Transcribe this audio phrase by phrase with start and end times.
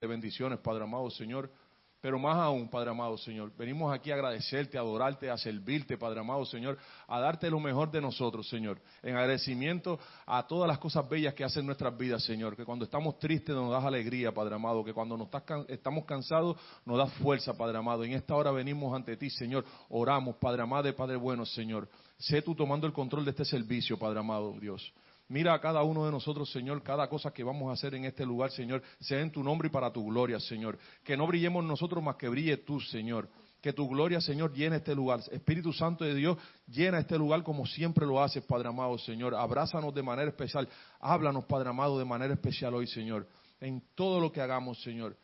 [0.00, 1.50] de bendiciones, Padre amado Señor.
[2.00, 6.20] Pero más aún, Padre amado Señor, venimos aquí a agradecerte, a adorarte, a servirte, Padre
[6.20, 6.78] amado Señor,
[7.08, 8.80] a darte lo mejor de nosotros, Señor.
[9.02, 12.54] En agradecimiento a todas las cosas bellas que hacen nuestras vidas, Señor.
[12.54, 14.84] Que cuando estamos tristes nos das alegría, Padre amado.
[14.84, 15.28] Que cuando nos
[15.66, 16.56] estamos cansados
[16.86, 18.04] nos das fuerza, Padre amado.
[18.04, 19.64] En esta hora venimos ante ti, Señor.
[19.88, 21.88] Oramos, Padre amado y Padre bueno, Señor.
[22.16, 24.92] Sé tú tomando el control de este servicio, Padre amado, Dios.
[25.28, 28.24] Mira a cada uno de nosotros, Señor, cada cosa que vamos a hacer en este
[28.24, 30.78] lugar, Señor, sea en tu nombre y para tu gloria, Señor.
[31.04, 33.28] Que no brillemos nosotros más que brille tú, Señor.
[33.60, 35.20] Que tu gloria, Señor, llene este lugar.
[35.30, 39.34] Espíritu Santo de Dios, llena este lugar como siempre lo haces, Padre amado, Señor.
[39.34, 40.66] Abrázanos de manera especial.
[41.00, 43.28] Háblanos, Padre amado, de manera especial hoy, Señor.
[43.60, 45.14] En todo lo que hagamos, Señor.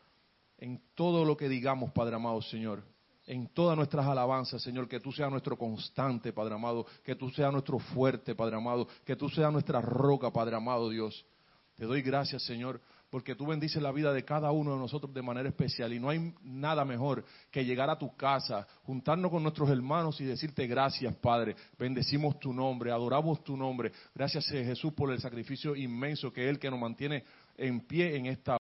[0.58, 2.93] En todo lo que digamos, Padre amado, Señor
[3.26, 7.52] en todas nuestras alabanzas, Señor, que tú seas nuestro constante, Padre amado, que tú seas
[7.52, 11.24] nuestro fuerte, Padre amado, que tú seas nuestra roca, Padre amado Dios.
[11.76, 15.22] Te doy gracias, Señor, porque tú bendices la vida de cada uno de nosotros de
[15.22, 19.70] manera especial y no hay nada mejor que llegar a tu casa, juntarnos con nuestros
[19.70, 21.56] hermanos y decirte gracias, Padre.
[21.78, 23.90] Bendecimos tu nombre, adoramos tu nombre.
[24.14, 27.24] Gracias, Jesús, por el sacrificio inmenso que es el que nos mantiene
[27.56, 28.56] en pie en esta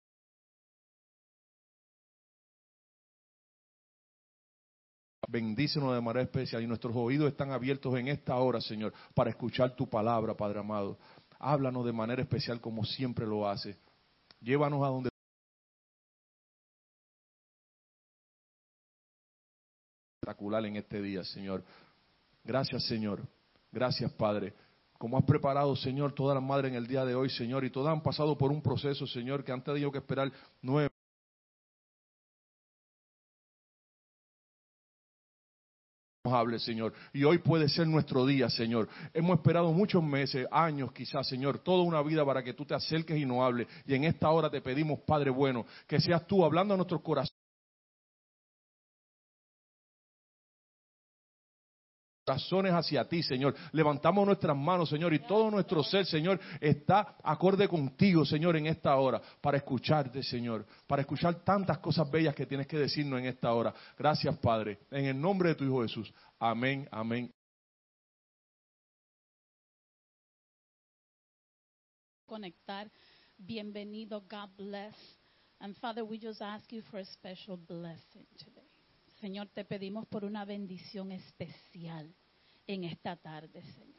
[5.32, 9.74] Bendícenos de manera especial y nuestros oídos están abiertos en esta hora, Señor, para escuchar
[9.78, 10.98] tu palabra, Padre amado.
[11.40, 13.78] Háblanos de manera especial como siempre lo hace.
[14.42, 15.10] Llévanos a donde
[20.22, 21.64] espectacular en este día, Señor.
[22.44, 23.22] Gracias, Señor.
[23.72, 24.54] Gracias, Padre.
[24.98, 27.94] Como has preparado, Señor, todas las madres en el día de hoy, Señor, y todas
[27.94, 30.30] han pasado por un proceso, Señor, que han tenido que esperar
[30.62, 30.90] nueve
[36.30, 36.94] hable, Señor.
[37.14, 38.88] Y hoy puede ser nuestro día, Señor.
[39.14, 43.18] Hemos esperado muchos meses, años quizás, Señor, toda una vida para que tú te acerques
[43.18, 43.68] y no hables.
[43.86, 47.41] Y en esta hora te pedimos, Padre bueno, que seas tú hablando a nuestros corazones.
[52.32, 53.56] Corazones hacia ti, Señor.
[53.74, 58.96] Levantamos nuestras manos, Señor, y todo nuestro ser, Señor, está acorde contigo, Señor, en esta
[58.96, 63.52] hora, para escucharte, Señor, para escuchar tantas cosas bellas que tienes que decirnos en esta
[63.54, 63.74] hora.
[63.98, 66.14] Gracias, Padre, en el nombre de tu Hijo Jesús.
[66.40, 67.32] Amén, amén.
[72.26, 72.90] Conectar.
[73.38, 74.22] Bienvenido.
[74.22, 74.96] God bless.
[75.60, 78.70] And Father, we just ask you for a special blessing today.
[79.20, 82.16] Señor, te pedimos por una bendición especial
[82.68, 83.92] en esta tarde, Señor.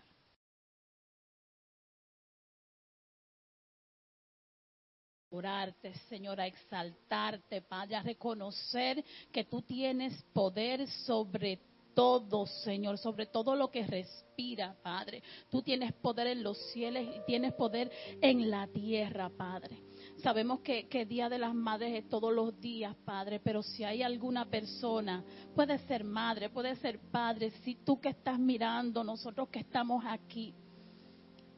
[5.31, 9.03] Orarte, Señor, a exaltarte, Padre, a reconocer
[9.33, 11.59] que tú tienes poder sobre
[11.95, 15.23] todo, Señor, sobre todo lo que respira, Padre.
[15.51, 17.91] Tú tienes poder en los cielos y tienes poder
[18.21, 19.79] en la tierra, Padre.
[20.23, 24.05] Sabemos que, que, Día de las Madres es todos los días, Padre, pero si hay
[24.05, 29.59] alguna persona, puede ser madre, puede ser padre, si tú que estás mirando, nosotros que
[29.59, 30.55] estamos aquí,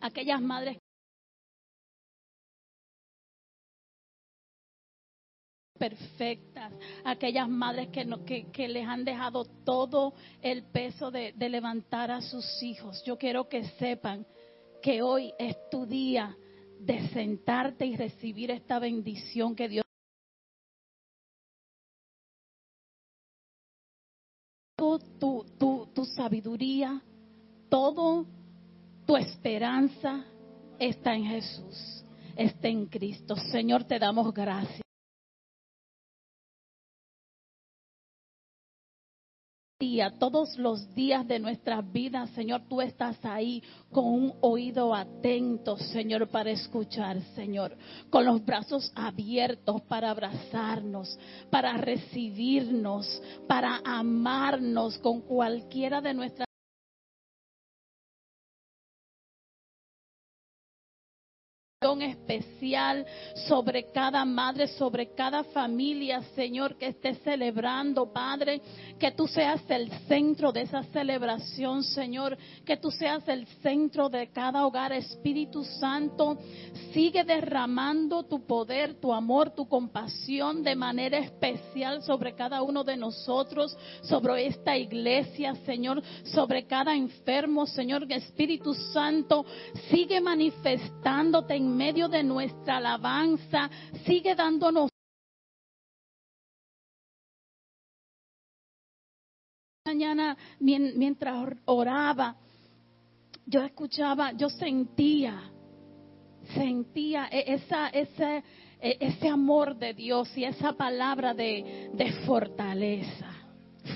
[0.00, 0.78] aquellas madres
[5.78, 6.72] perfectas,
[7.04, 12.10] aquellas madres que, no, que, que, les han dejado todo el peso de, de levantar
[12.10, 13.04] a sus hijos.
[13.04, 14.26] Yo quiero que sepan
[14.80, 16.34] que hoy es tu día
[16.80, 19.84] de sentarte y recibir esta bendición que Dios
[25.18, 27.02] tu, tu, tu sabiduría,
[27.68, 28.26] todo
[29.06, 30.24] tu esperanza
[30.78, 32.04] está en Jesús,
[32.36, 33.36] está en Cristo.
[33.36, 34.83] Señor, te damos gracias.
[40.18, 43.62] Todos los días de nuestras vidas, Señor, tú estás ahí
[43.92, 47.76] con un oído atento, Señor, para escuchar, Señor,
[48.10, 51.18] con los brazos abiertos para abrazarnos,
[51.50, 56.43] para recibirnos, para amarnos con cualquiera de nuestras
[62.02, 63.06] especial
[63.46, 68.60] sobre cada madre, sobre cada familia, Señor, que esté celebrando, Padre,
[68.98, 74.28] que tú seas el centro de esa celebración, Señor, que tú seas el centro de
[74.30, 76.38] cada hogar, Espíritu Santo,
[76.92, 82.96] sigue derramando tu poder, tu amor, tu compasión de manera especial sobre cada uno de
[82.96, 89.44] nosotros, sobre esta iglesia, Señor, sobre cada enfermo, Señor, Espíritu Santo,
[89.90, 93.68] sigue manifestándote en medio de nuestra alabanza,
[94.06, 94.88] sigue dándonos
[99.84, 102.36] mañana mientras oraba,
[103.44, 105.52] yo escuchaba, yo sentía,
[106.54, 108.42] sentía esa, ese,
[108.80, 113.30] e- ese amor de Dios y esa palabra de, de fortaleza,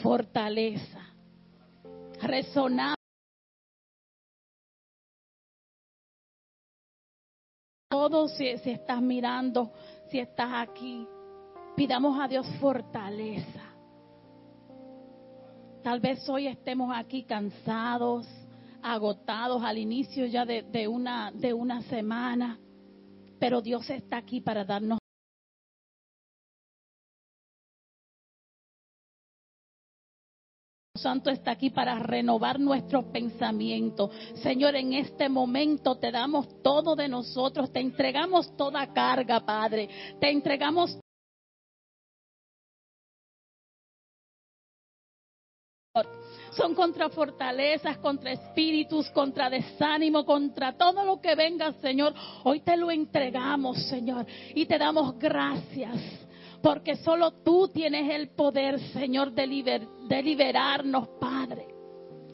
[0.03, 1.01] fortaleza,
[2.21, 2.98] resonar.
[7.89, 9.73] Todo si, estás mirando,
[10.11, 11.07] si estás aquí,
[11.75, 13.63] pidamos a Dios fortaleza.
[15.83, 18.29] Tal vez hoy estemos aquí cansados,
[18.83, 22.59] agotados al inicio ya de, de una, de una semana,
[23.39, 24.98] pero Dios está aquí para darnos
[30.99, 34.11] Santo está aquí para renovar nuestros pensamientos.
[34.43, 39.89] Señor, en este momento te damos todo de nosotros, te entregamos toda carga, Padre.
[40.21, 40.99] Te entregamos
[46.53, 52.15] son contra fortalezas, contra espíritus, contra desánimo, contra todo lo que venga, Señor.
[52.45, 56.28] Hoy te lo entregamos, Señor, y te damos gracias.
[56.63, 61.69] Porque solo tú tienes el poder, Señor, de, liber- de liberarnos, Padre.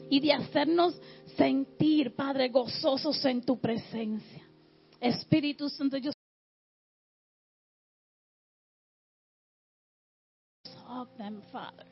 [0.09, 0.99] Y de hacernos
[1.37, 4.41] sentir, Padre, gozosos en tu presencia.
[4.99, 6.11] Espíritu Santo, yo
[10.63, 11.85] talk them, Father.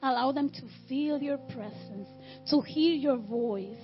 [0.00, 2.08] Allow them to feel your presence,
[2.50, 3.76] to hear your voice.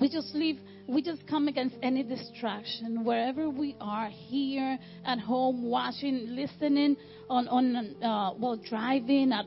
[0.00, 0.58] We just leave,
[0.88, 6.96] we just come against any distraction wherever we are, here, at home, watching, listening,
[7.30, 9.46] on, on uh, while driving, at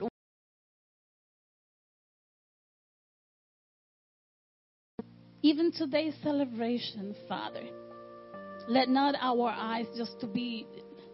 [5.45, 7.61] even today's celebration, Father.
[8.67, 10.65] Let not our eyes just to be,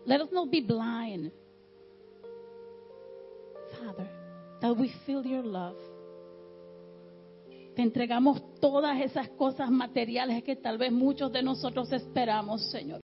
[0.05, 1.31] let us not be blind.
[3.77, 4.07] Father,
[4.61, 5.75] that we feel your love.
[7.81, 13.01] Entregamos todas esas cosas materiales que tal vez muchos de nosotros esperamos, Señor.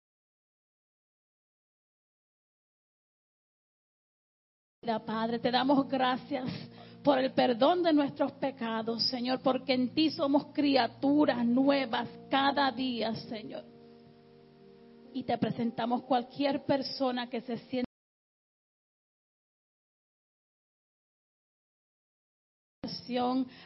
[5.03, 6.45] Padre, te damos gracias
[7.03, 13.15] por el perdón de nuestros pecados, Señor, porque en ti somos criaturas nuevas cada día,
[13.15, 13.65] Señor.
[15.11, 17.86] Y te presentamos cualquier persona que se sienta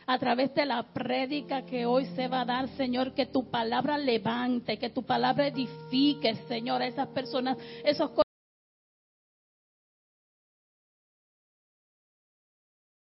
[0.06, 3.98] a través de la prédica que hoy se va a dar, Señor, que tu palabra
[3.98, 8.12] levante, que tu palabra edifique, Señor, a esas personas, esos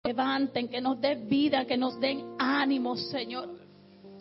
[0.04, 3.50] levanten, que nos den vida, que nos den ánimo, Señor.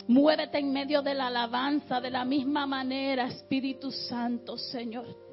[0.08, 5.25] Muévete en medio de la alabanza de la misma manera, Espíritu Santo, Señor.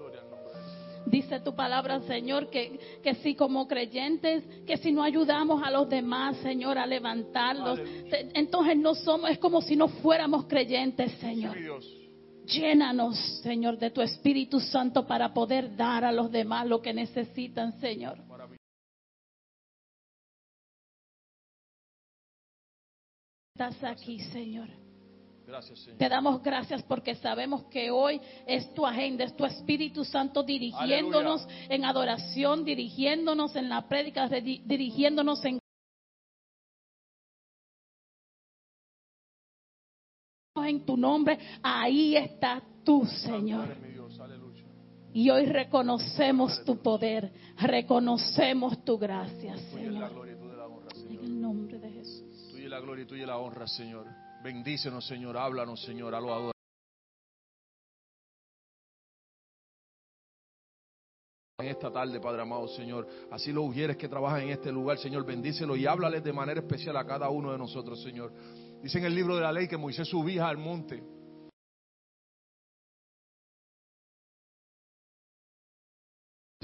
[1.05, 5.87] Dice tu palabra, Señor, que, que si como creyentes, que si no ayudamos a los
[5.89, 7.79] demás, Señor, a levantarlos,
[8.09, 11.55] te- entonces no somos, es como si no fuéramos creyentes, Señor.
[12.45, 17.79] Llénanos, Señor, de tu Espíritu Santo para poder dar a los demás lo que necesitan,
[17.79, 18.17] Señor.
[23.55, 24.67] Estás aquí, Señor.
[25.53, 25.99] Gracias, Señor.
[25.99, 31.47] Te damos gracias porque sabemos que hoy es tu agenda, es tu Espíritu Santo dirigiéndonos
[31.69, 35.59] en adoración, dirigiéndonos en la prédica, di- dirigiéndonos en
[40.55, 41.37] en tu nombre.
[41.61, 43.67] Ahí está tú, Señor.
[45.13, 50.11] Y hoy reconocemos tu poder, reconocemos tu gracia, Señor.
[51.11, 52.49] En el nombre de Jesús.
[52.51, 54.07] Tuya la gloria y tuya la honra, Señor.
[54.43, 55.37] Bendícenos, Señor.
[55.37, 56.13] Háblanos, Señor.
[56.13, 56.51] A lo.
[61.59, 63.07] En esta tarde, Padre amado, Señor.
[63.31, 65.25] Así los ujieres que trabajan en este lugar, Señor.
[65.25, 68.33] Bendícelos y háblales de manera especial a cada uno de nosotros, Señor.
[68.81, 71.01] Dice en el libro de la ley que Moisés subía al monte.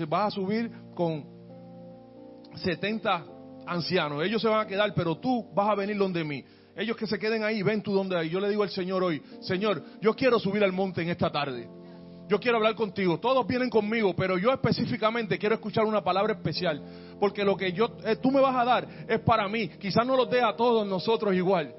[0.05, 3.25] Vas a subir con 70
[3.67, 4.24] ancianos.
[4.24, 6.43] Ellos se van a quedar, pero tú vas a venir donde mí.
[6.79, 8.29] Ellos que se queden ahí, ven tú donde hay.
[8.29, 11.69] Yo le digo al Señor hoy, Señor, yo quiero subir al monte en esta tarde.
[12.29, 13.19] Yo quiero hablar contigo.
[13.19, 16.81] Todos vienen conmigo, pero yo específicamente quiero escuchar una palabra especial.
[17.19, 19.67] Porque lo que yo, eh, tú me vas a dar es para mí.
[19.67, 21.75] Quizás no los dé a todos nosotros igual.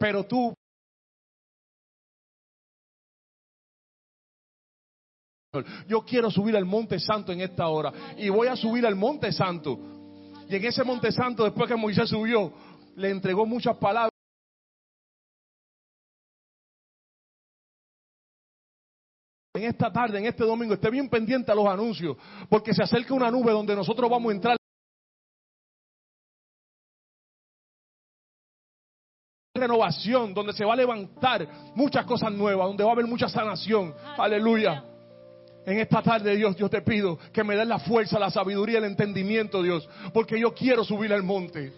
[0.00, 0.52] Pero tú
[5.86, 7.92] Yo quiero subir al monte santo en esta hora.
[8.18, 9.78] Y voy a subir al monte santo.
[10.48, 12.52] Y en ese monte santo, después que Moisés subió,
[12.96, 14.13] le entregó muchas palabras.
[19.64, 22.18] En esta tarde, en este domingo, esté bien pendiente a los anuncios,
[22.50, 24.56] porque se acerca una nube donde nosotros vamos a entrar.
[29.56, 33.94] renovación, donde se va a levantar muchas cosas nuevas, donde va a haber mucha sanación.
[34.18, 34.84] Aleluya.
[35.64, 38.84] En esta tarde, Dios, yo te pido que me des la fuerza, la sabiduría, el
[38.84, 41.72] entendimiento, Dios, porque yo quiero subir al monte.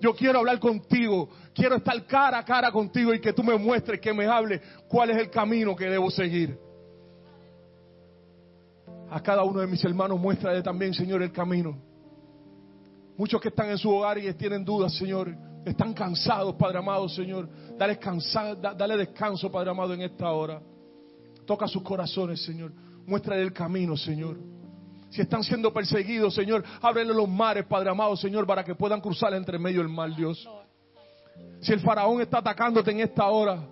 [0.00, 4.00] Yo quiero hablar contigo, quiero estar cara a cara contigo y que tú me muestres,
[4.00, 6.65] que me hables cuál es el camino que debo seguir.
[9.10, 11.76] A cada uno de mis hermanos muéstrale también, Señor, el camino.
[13.16, 15.34] Muchos que están en su hogar y tienen dudas, Señor,
[15.64, 17.48] están cansados, Padre amado, Señor.
[17.76, 17.98] Dale,
[18.76, 20.60] dale descanso, Padre amado, en esta hora.
[21.46, 22.72] Toca sus corazones, Señor.
[23.06, 24.38] Muéstrale el camino, Señor.
[25.10, 29.32] Si están siendo perseguidos, Señor, ábrele los mares, Padre amado, Señor, para que puedan cruzar
[29.34, 30.46] entre medio del mal, Dios.
[31.60, 33.66] Si el faraón está atacándote en esta hora,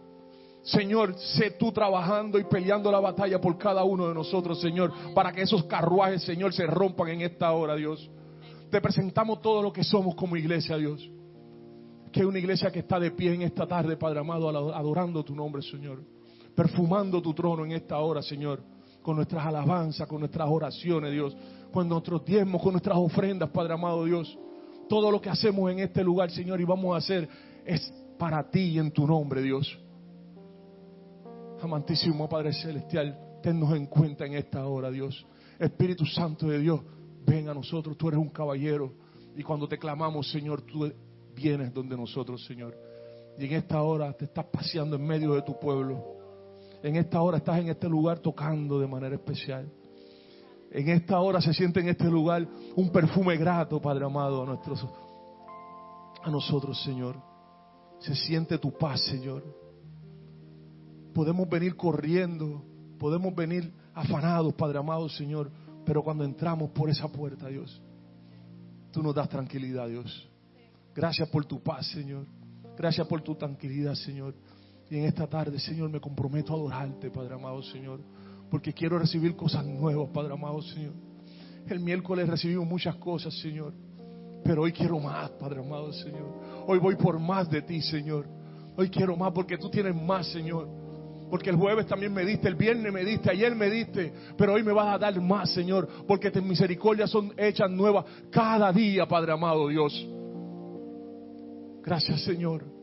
[0.64, 5.30] Señor, sé tú trabajando y peleando la batalla por cada uno de nosotros, Señor, para
[5.30, 8.10] que esos carruajes, Señor, se rompan en esta hora, Dios.
[8.70, 11.08] Te presentamos todo lo que somos como iglesia, Dios.
[12.10, 15.34] Que es una iglesia que está de pie en esta tarde, Padre amado, adorando tu
[15.34, 16.02] nombre, Señor.
[16.54, 18.62] Perfumando tu trono en esta hora, Señor
[19.04, 21.36] con nuestras alabanzas, con nuestras oraciones, Dios,
[21.70, 24.38] con nuestros diezmos, con nuestras ofrendas, Padre amado Dios.
[24.88, 27.28] Todo lo que hacemos en este lugar, Señor, y vamos a hacer
[27.66, 29.78] es para ti y en tu nombre, Dios.
[31.64, 35.26] Amantísimo Padre Celestial, tennos en cuenta en esta hora, Dios.
[35.58, 36.80] Espíritu Santo de Dios,
[37.26, 38.92] ven a nosotros, tú eres un caballero.
[39.36, 40.92] Y cuando te clamamos, Señor, tú
[41.34, 42.76] vienes donde nosotros, Señor.
[43.38, 46.14] Y en esta hora te estás paseando en medio de tu pueblo
[46.84, 49.66] en esta hora estás en este lugar tocando de manera especial.
[50.70, 54.86] En esta hora se siente en este lugar un perfume grato, Padre amado, a, nuestros,
[56.22, 57.16] a nosotros, Señor.
[58.00, 59.42] Se siente tu paz, Señor.
[61.14, 62.62] Podemos venir corriendo,
[62.98, 65.50] podemos venir afanados, Padre amado, Señor,
[65.86, 67.80] pero cuando entramos por esa puerta, Dios,
[68.90, 70.28] tú nos das tranquilidad, Dios.
[70.94, 72.26] Gracias por tu paz, Señor.
[72.76, 74.34] Gracias por tu tranquilidad, Señor.
[74.90, 78.00] Y en esta tarde, Señor, me comprometo a adorarte, Padre amado, Señor.
[78.50, 80.92] Porque quiero recibir cosas nuevas, Padre amado, Señor.
[81.68, 83.72] El miércoles recibimos muchas cosas, Señor.
[84.44, 86.28] Pero hoy quiero más, Padre amado, Señor.
[86.66, 88.26] Hoy voy por más de ti, Señor.
[88.76, 90.83] Hoy quiero más porque tú tienes más, Señor.
[91.30, 94.62] Porque el jueves también me diste, el viernes me diste, ayer me diste, pero hoy
[94.62, 99.32] me vas a dar más, Señor, porque tus misericordias son hechas nuevas cada día, Padre
[99.32, 99.92] amado Dios.
[101.82, 102.74] Gracias, Señor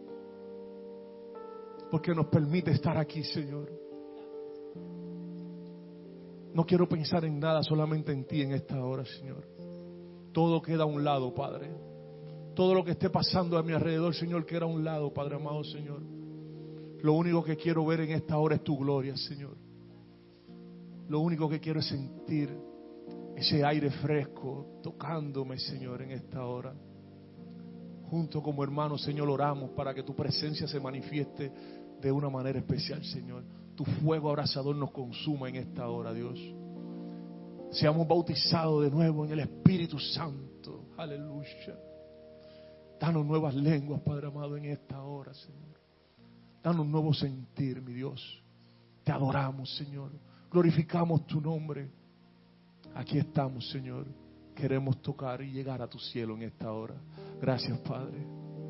[1.91, 3.69] porque nos permite estar aquí, Señor.
[6.53, 9.45] No quiero pensar en nada, solamente en ti en esta hora, Señor.
[10.31, 11.69] Todo queda a un lado, Padre.
[12.55, 15.65] Todo lo que esté pasando a mi alrededor, Señor, queda a un lado, Padre amado,
[15.65, 16.01] Señor.
[17.03, 19.57] Lo único que quiero ver en esta hora es tu gloria, Señor.
[21.07, 22.49] Lo único que quiero es sentir
[23.35, 26.73] ese aire fresco tocándome, Señor, en esta hora.
[28.09, 31.51] Junto como hermanos, Señor, oramos para que tu presencia se manifieste
[31.99, 33.43] de una manera especial, Señor.
[33.75, 36.39] Tu fuego abrazador nos consuma en esta hora, Dios.
[37.71, 40.89] Seamos bautizados de nuevo en el Espíritu Santo.
[40.97, 41.79] Aleluya.
[42.99, 45.70] Danos nuevas lenguas, Padre amado, en esta hora, Señor.
[46.63, 48.41] Danos un nuevo sentir, mi Dios.
[49.03, 50.11] Te adoramos, Señor.
[50.51, 51.89] Glorificamos tu nombre.
[52.95, 54.05] Aquí estamos, Señor.
[54.55, 56.95] Queremos tocar y llegar a tu cielo en esta hora.
[57.41, 58.25] Gracias, Padre.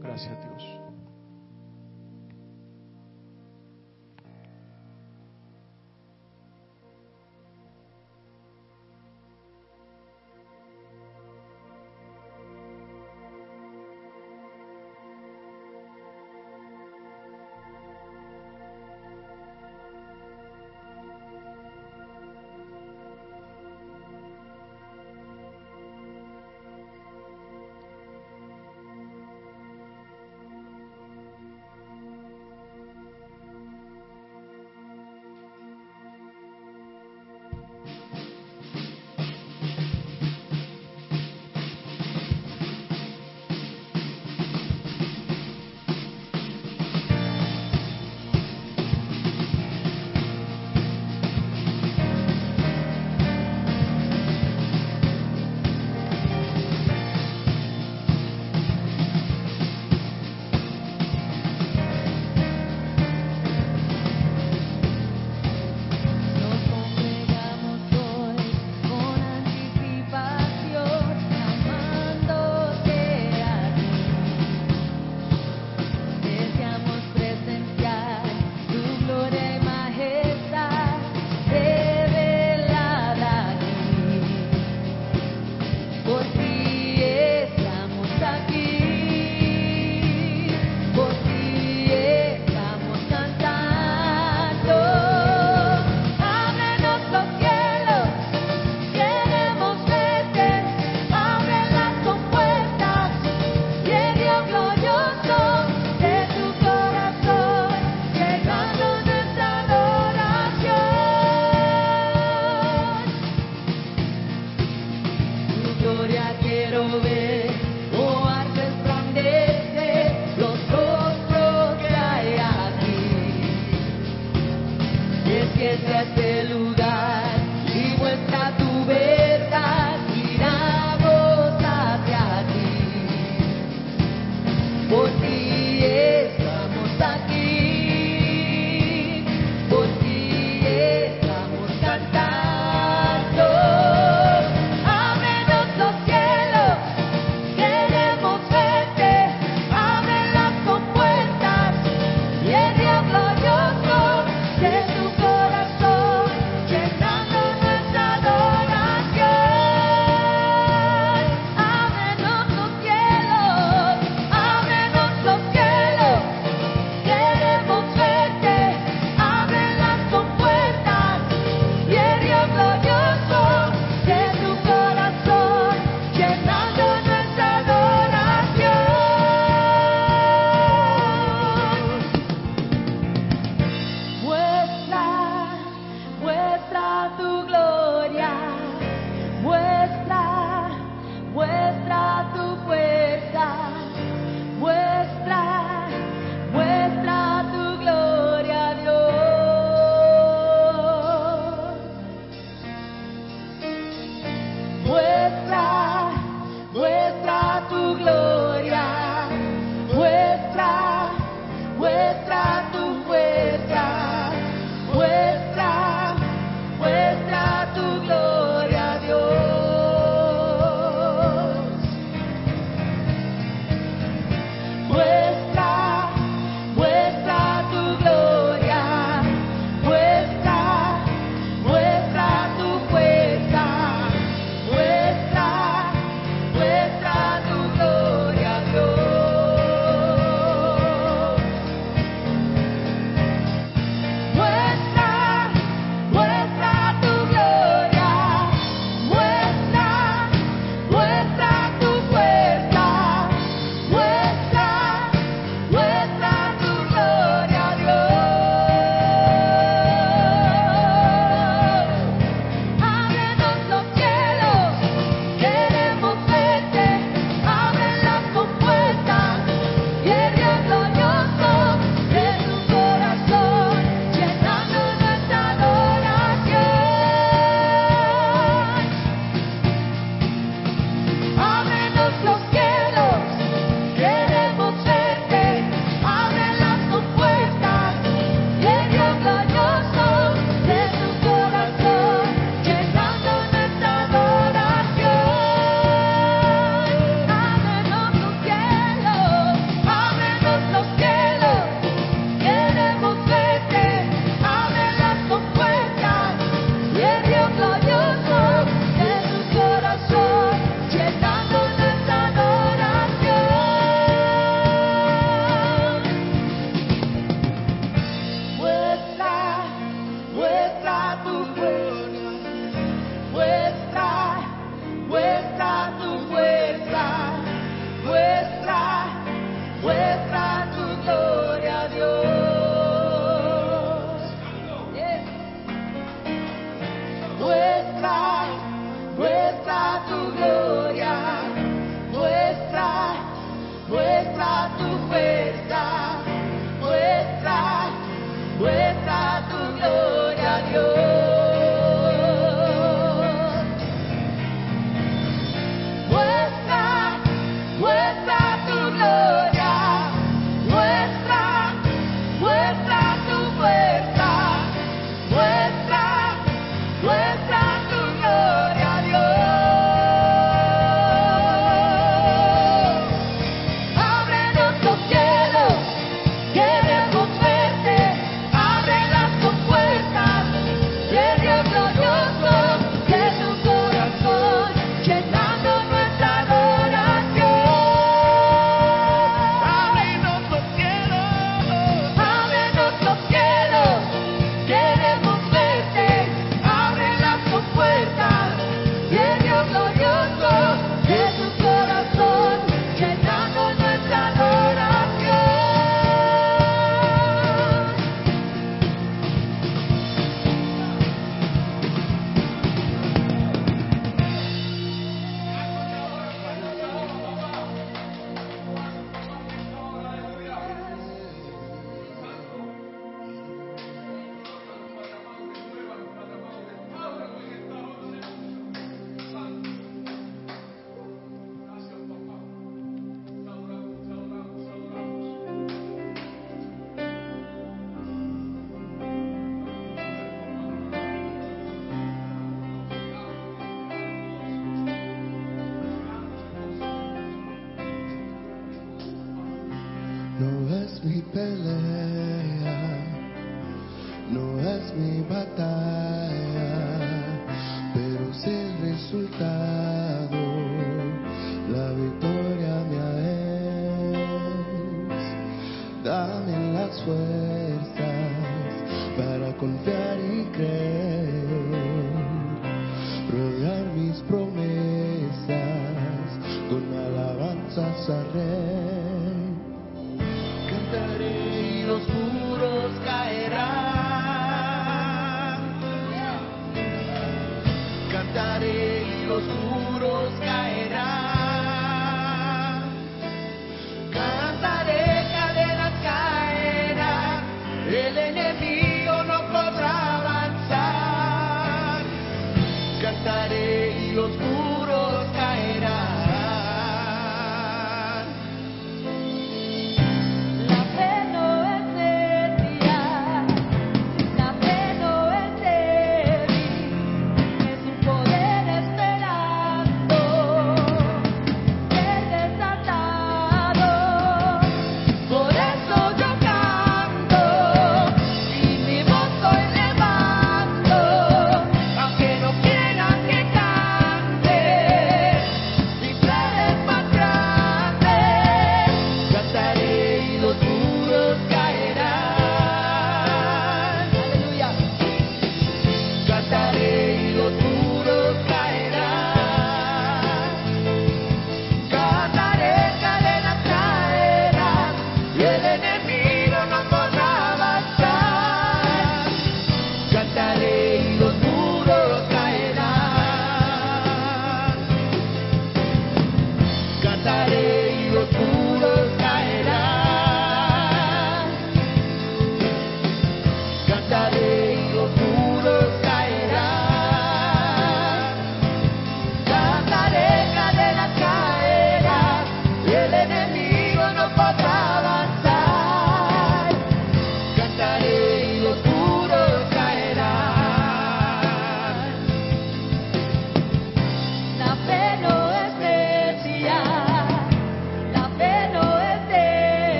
[0.00, 0.75] Gracias, Dios.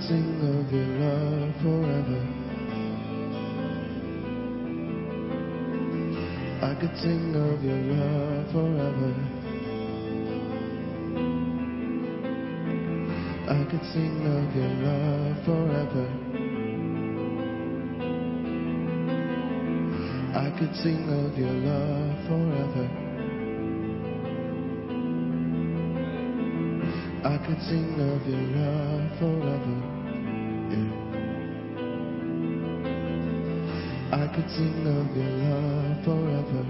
[0.00, 2.20] Sing of your love forever.
[6.62, 9.14] I could sing of your love forever.
[13.48, 16.06] I could sing of your love forever.
[20.34, 23.07] I could sing of your love forever.
[27.28, 29.76] I could sing of your love forever.
[30.72, 30.92] Yeah.
[34.16, 36.64] I could sing of your love forever.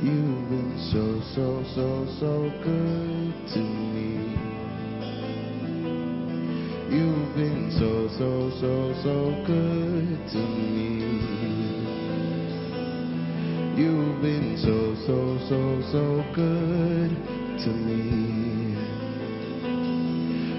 [0.00, 1.02] You've been so,
[1.34, 2.30] so, so, so
[2.62, 4.10] good to me.
[6.88, 10.86] You've been so, so, so, so good to me.
[13.76, 18.76] You've been so, so, so, so good to me.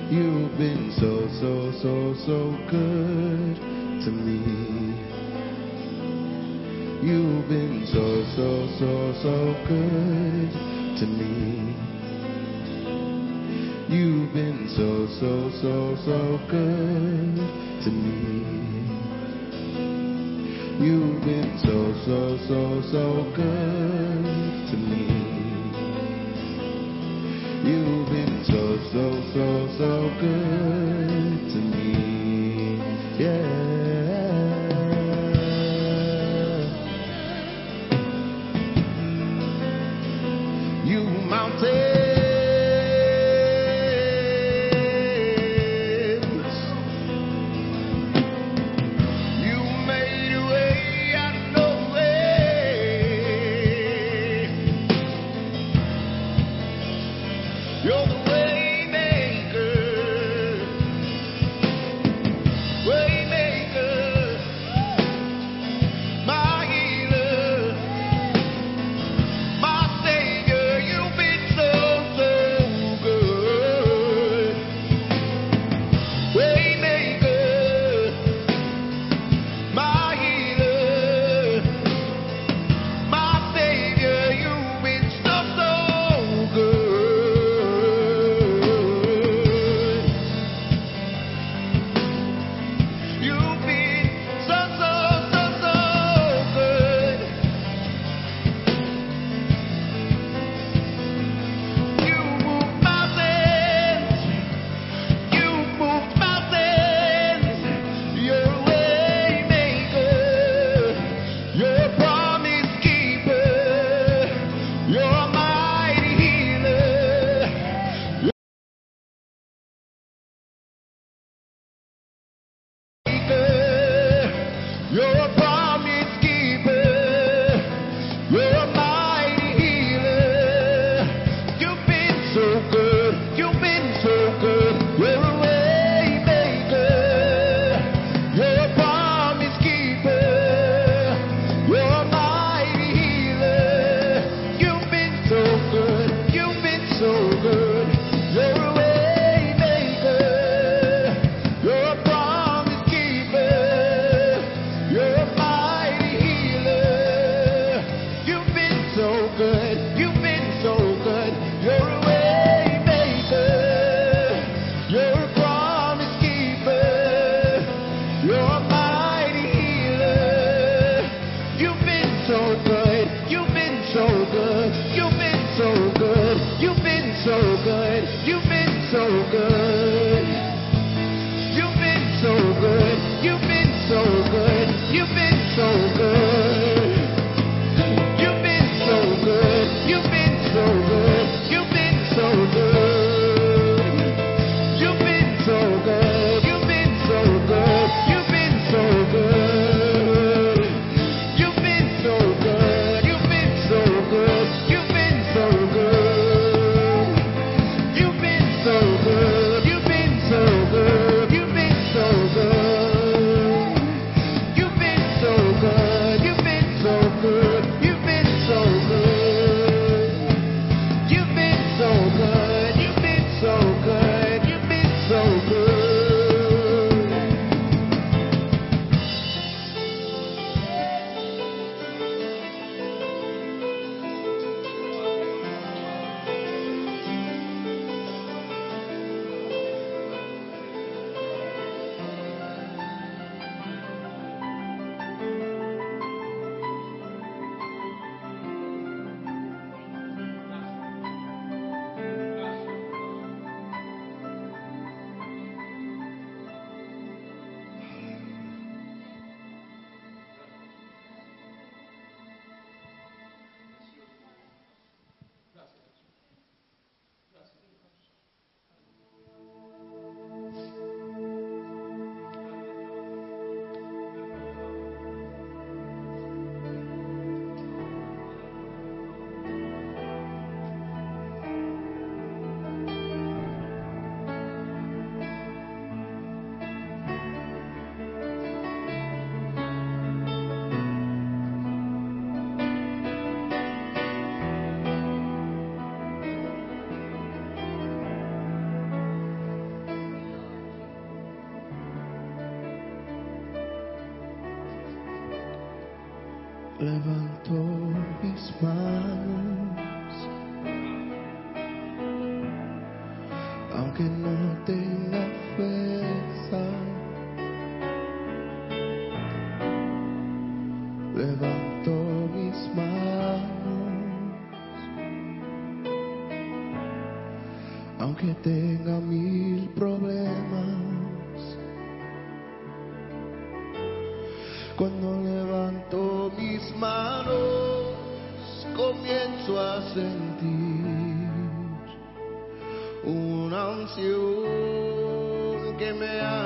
[0.10, 3.56] You've been so, so, so, so good
[4.04, 4.98] to me.
[7.04, 10.52] You've been so, so, so, so good
[11.00, 11.76] to me.
[13.90, 17.38] You've been so, so, so, so good
[17.84, 18.58] to me.
[20.84, 25.17] You've been so, so, so, so good to me.
[28.98, 30.87] So, so, so, good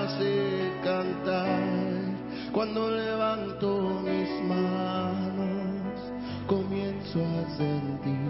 [0.02, 1.60] hace cantar.
[2.52, 6.12] Cuando levanto mis manos,
[6.48, 8.21] comienzo a sentir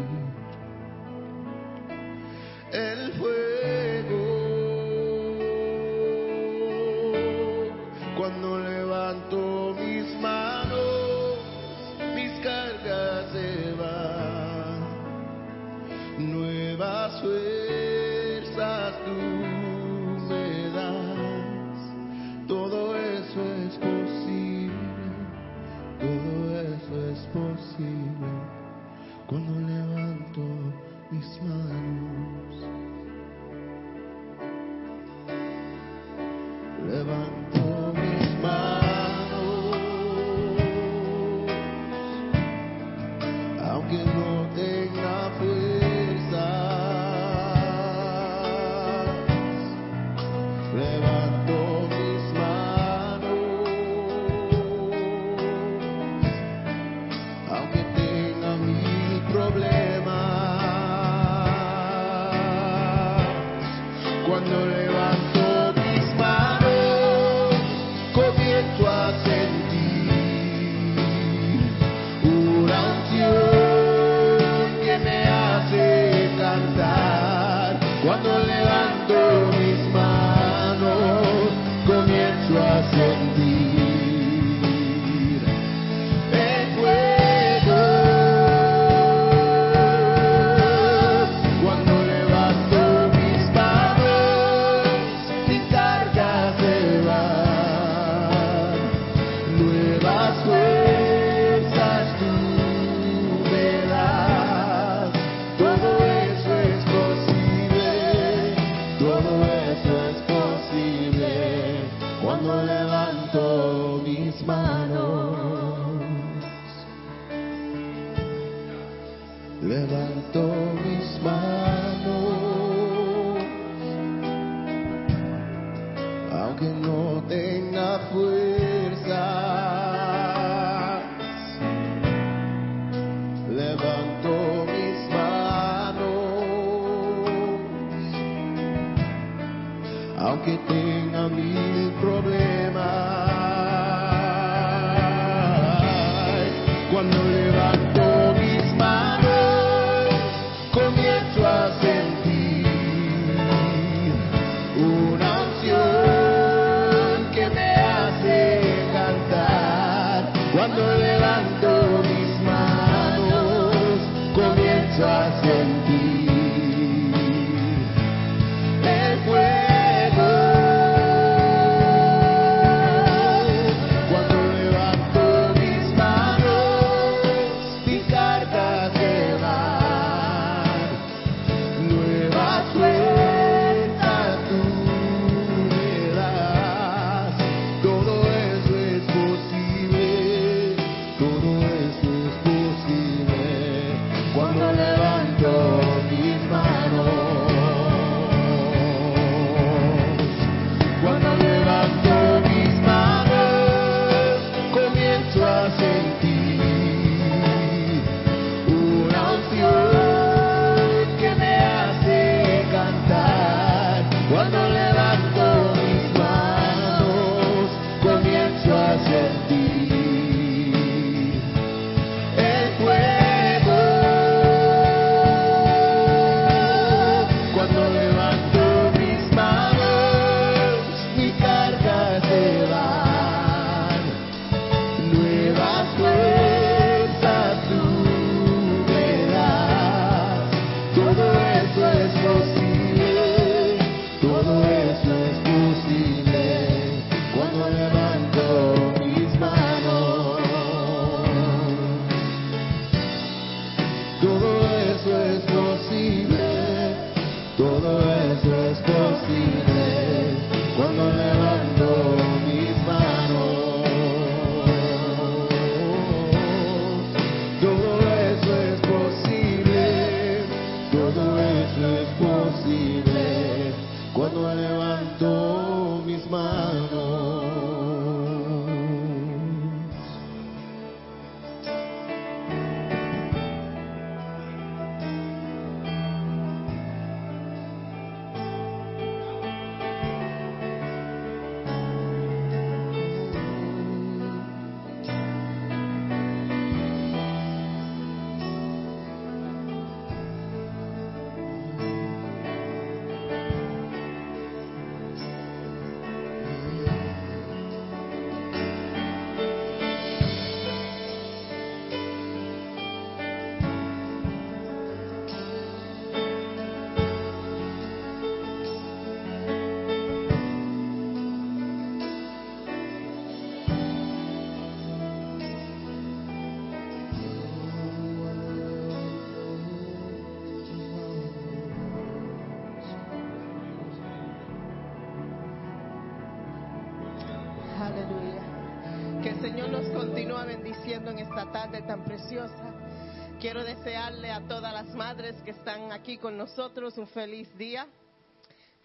[345.01, 347.87] madres que están aquí con nosotros un feliz día.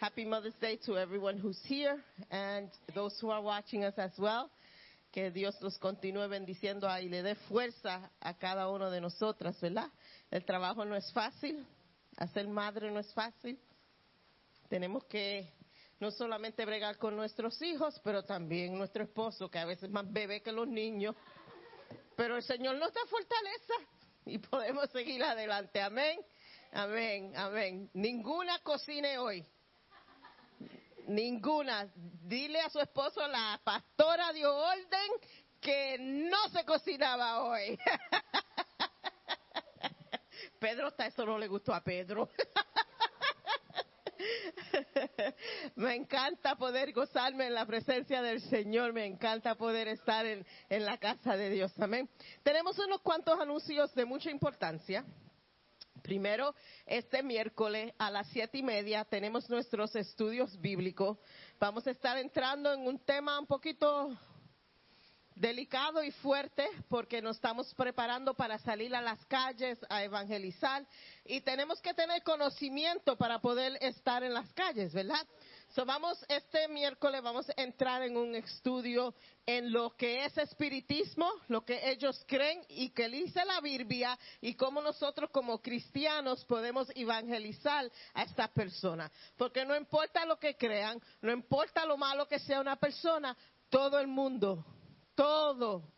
[0.01, 4.51] Happy Mother's Day to everyone who's here and those who are watching us as well.
[5.12, 9.91] Que Dios los continúe bendiciendo y le dé fuerza a cada uno de nosotras, ¿verdad?
[10.31, 11.67] El trabajo no es fácil,
[12.17, 13.59] hacer madre no es fácil.
[14.71, 15.53] Tenemos que
[16.01, 20.11] no solamente bregar con nuestros hijos, pero también nuestro esposo, que a veces es más
[20.11, 21.14] bebé que los niños.
[22.17, 23.75] Pero el Señor nos da fortaleza
[24.27, 25.81] y podemos seguir adelante.
[25.81, 26.18] Amén,
[26.72, 27.89] amén, amén.
[27.95, 29.47] Ninguna cocine hoy.
[31.07, 31.89] Ninguna.
[31.95, 35.11] Dile a su esposo, la pastora dio orden
[35.61, 37.79] que no se cocinaba hoy.
[40.59, 42.29] Pedro, hasta eso no le gustó a Pedro.
[45.76, 50.84] Me encanta poder gozarme en la presencia del Señor, me encanta poder estar en, en
[50.84, 51.72] la casa de Dios.
[51.78, 52.09] Amén.
[52.42, 55.05] Tenemos unos cuantos anuncios de mucha importancia.
[56.03, 61.18] Primero, este miércoles a las siete y media tenemos nuestros estudios bíblicos.
[61.59, 64.16] Vamos a estar entrando en un tema un poquito
[65.37, 70.84] delicado y fuerte porque nos estamos preparando para salir a las calles a evangelizar
[71.26, 75.26] y tenemos que tener conocimiento para poder estar en las calles, ¿verdad?
[75.74, 79.14] So vamos este miércoles vamos a entrar en un estudio
[79.45, 84.55] en lo que es espiritismo, lo que ellos creen y que dice la Biblia y
[84.55, 90.99] cómo nosotros como cristianos podemos evangelizar a estas personas, porque no importa lo que crean,
[91.20, 93.37] no importa lo malo que sea una persona,
[93.68, 94.64] todo el mundo
[95.17, 95.91] todo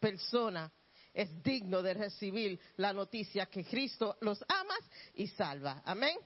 [0.00, 0.72] persona
[1.12, 4.74] es digno de recibir la noticia que Cristo los ama
[5.14, 5.82] y salva.
[5.84, 6.16] Amén.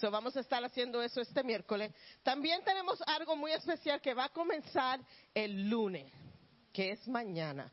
[0.00, 1.92] So vamos a estar haciendo eso este miércoles.
[2.22, 5.00] También tenemos algo muy especial que va a comenzar
[5.34, 6.12] el lunes,
[6.72, 7.72] que es mañana.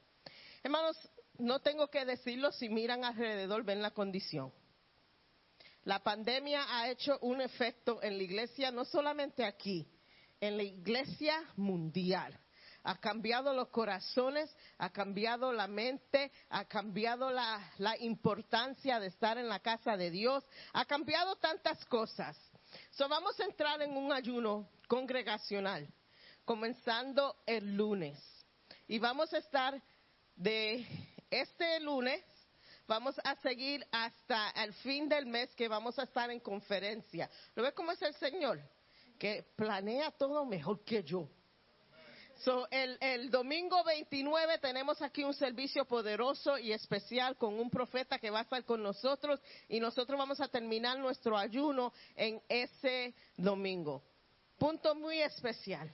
[0.64, 0.97] Hermanos,
[1.38, 4.53] no tengo que decirlo, si miran alrededor ven la condición.
[5.84, 9.88] La pandemia ha hecho un efecto en la iglesia, no solamente aquí,
[10.39, 12.39] en la iglesia mundial
[12.86, 17.59] ha cambiado los corazones, ha cambiado la mente, ha cambiado la,
[17.99, 22.38] importancia de estar en la casa de Dios, ha cambiado tantas cosas.
[22.91, 25.88] So vamos a entrar en un ayuno congregacional,
[26.45, 28.19] comenzando el lunes.
[28.88, 29.81] Y vamos a estar
[30.36, 30.86] de
[31.31, 32.23] este lunes,
[32.88, 37.31] vamos a seguir hasta el fin del mes que vamos a estar en conferencia.
[37.55, 38.61] ¿Lo ve cómo es el Señor?
[39.17, 41.27] Que planea todo mejor que yo.
[42.43, 48.19] So, el, el, domingo 29 tenemos aquí un servicio poderoso y especial con un profeta
[48.19, 53.13] que va a estar con nosotros y nosotros vamos a terminar nuestro ayuno en ese
[53.38, 54.03] domingo.
[54.57, 55.91] Punto muy especial.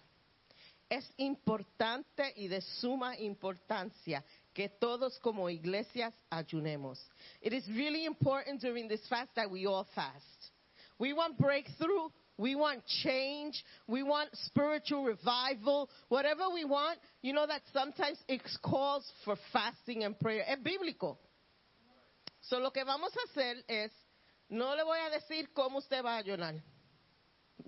[0.89, 6.99] Es importante y de suma importancia que todos como iglesias ayunemos.
[7.41, 10.51] It is really important during this fast that we all fast.
[10.97, 12.11] We want breakthrough,
[12.41, 18.41] we want change, we want spiritual revival, whatever we want, you know that sometimes it
[18.63, 20.43] calls for fasting and prayer.
[20.47, 21.17] Es bíblico.
[22.41, 23.91] So lo que vamos a hacer es,
[24.49, 26.55] no le voy a decir cómo usted va a ayunar.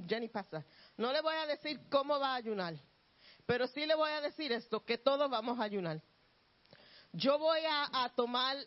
[0.08, 0.66] Jenny pasa.
[0.98, 2.74] No le voy a decir cómo va a ayunar.
[3.46, 6.02] Pero sí le voy a decir esto, que todos vamos a ayunar.
[7.12, 8.58] Yo voy a, a tomar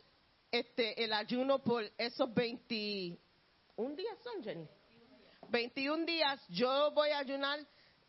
[0.53, 4.69] este el ayuno por esos 21 días son, Jenny.
[5.51, 7.61] 21 días yo voy a ayunar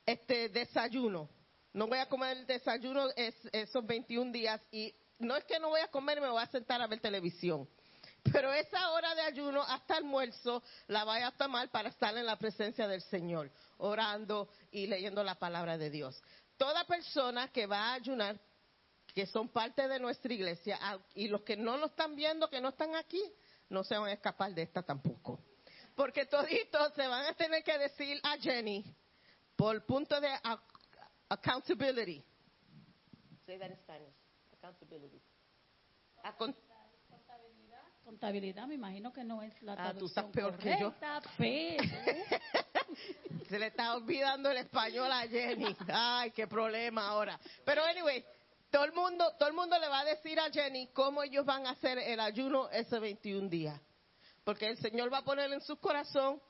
[0.06, 1.30] este desayuno.
[1.74, 5.70] No voy a comer el desayuno es, esos 21 días y no es que no
[5.70, 7.68] voy a comer, me voy a sentar a ver televisión.
[8.32, 12.36] Pero esa hora de ayuno hasta almuerzo la voy a tomar para estar en la
[12.38, 16.22] presencia del Señor, orando y leyendo la palabra de Dios.
[16.58, 18.40] Toda persona que va a ayunar,
[19.14, 20.80] que son parte de nuestra iglesia,
[21.14, 23.22] y los que no lo están viendo, que no están aquí,
[23.70, 25.40] no se van a escapar de esta tampoco.
[25.98, 28.86] Porque toditos se van a tener que decir a Jenny,
[29.56, 30.62] por punto de ac-
[31.28, 32.24] accountability.
[33.48, 34.14] Say that in Spanish.
[34.54, 35.20] Accountability.
[36.24, 36.56] Acon-
[38.06, 40.94] Contabilidad, me imagino que no es la Ah, tú traducción estás peor que yo.
[40.94, 41.84] correcta, pero
[43.50, 45.76] Se le está olvidando el español a Jenny.
[45.92, 47.38] Ay, qué problema ahora.
[47.66, 48.24] Pero anyway,
[48.70, 51.66] todo el mundo, todo el mundo le va a decir a Jenny cómo ellos van
[51.68, 53.82] a hacer el ayuno ese 21 días.
[54.48, 56.42] Porque el Señor va a poner en su corazón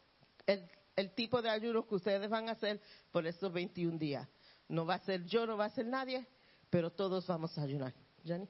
[0.46, 2.80] el, tipo de ayuno que ustedes van a hacer
[3.12, 4.30] por esos 21 días.
[4.70, 6.28] No va a ser yo, no va a ser nadie,
[6.70, 7.96] pero todos vamos a ayunar.
[8.24, 8.48] Jenny.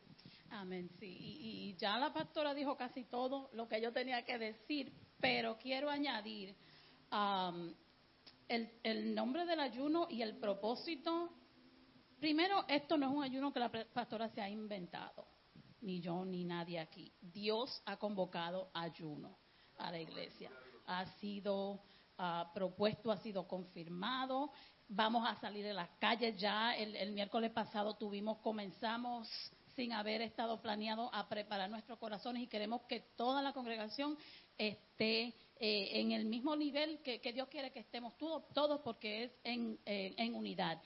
[0.49, 1.15] Amén, sí.
[1.17, 4.91] Y, ya la pastora dijo casi todo lo que yo tenía que decir,
[5.21, 6.53] pero quiero añadir
[7.11, 7.73] am,
[8.49, 11.31] el, el nombre del ayuno y el propósito.
[12.19, 15.25] Primero, esto no es un ayuno que la pastora se ha inventado,
[15.81, 17.11] ni yo ni nadie aquí.
[17.21, 19.37] Dios ha convocado ayuno
[19.77, 20.51] a la iglesia.
[20.85, 21.81] Ha sido
[22.17, 24.51] ah, propuesto, ha sido confirmado.
[24.89, 26.75] Vamos a salir de las calles ya.
[26.75, 29.29] El, miércoles pasado tuvimos, comenzamos
[29.75, 34.17] sin haber estado planeado a preparar nuestros corazones y queremos que toda la congregación
[34.57, 39.31] esté eh, en el mismo nivel que, Dios quiere que estemos todos, todos porque es
[39.43, 40.81] en, eh, en unidad.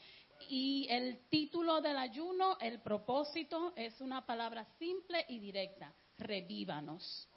[0.49, 7.27] Y el título del ayuno, el propósito, es una palabra simple y directa, revívanos.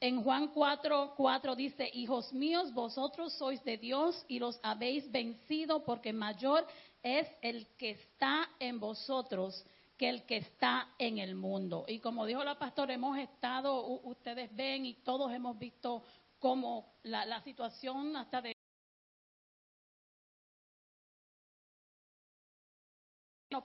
[0.00, 5.84] En Juan 4, 4 dice, hijos míos, vosotros sois de Dios y los habéis vencido
[5.84, 6.66] porque mayor
[7.02, 9.64] es el que está en vosotros
[9.98, 11.84] que el que está en el mundo.
[11.86, 16.02] Y como dijo la pastora, hemos estado, ustedes ven y todos hemos visto
[16.38, 18.56] cómo la, la situación hasta de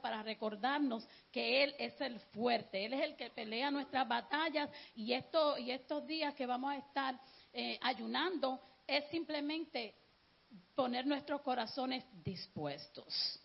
[0.01, 5.13] para recordarnos que Él es el fuerte, Él es el que pelea nuestras batallas y,
[5.13, 7.19] esto, y estos días que vamos a estar
[7.53, 9.95] eh, ayunando es simplemente
[10.75, 13.39] poner nuestros corazones dispuestos.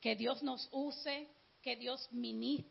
[0.00, 1.28] Que Dios nos use,
[1.64, 2.10] que Dios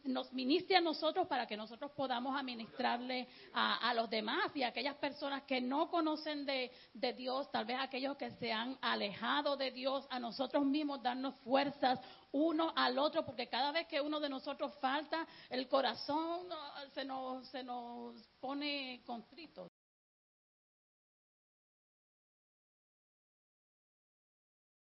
[0.03, 4.95] nos ministre a nosotros para que nosotros podamos administrarle a, los demás y a aquellas
[4.97, 9.71] personas que no conocen de, de Dios, tal vez aquellos que se han alejado de
[9.71, 11.99] Dios, a nosotros mismos darnos fuerzas
[12.31, 17.03] uno al otro, porque cada vez que uno de nosotros falta, el corazón ah, se
[17.03, 19.67] nos, se nos pone contrito.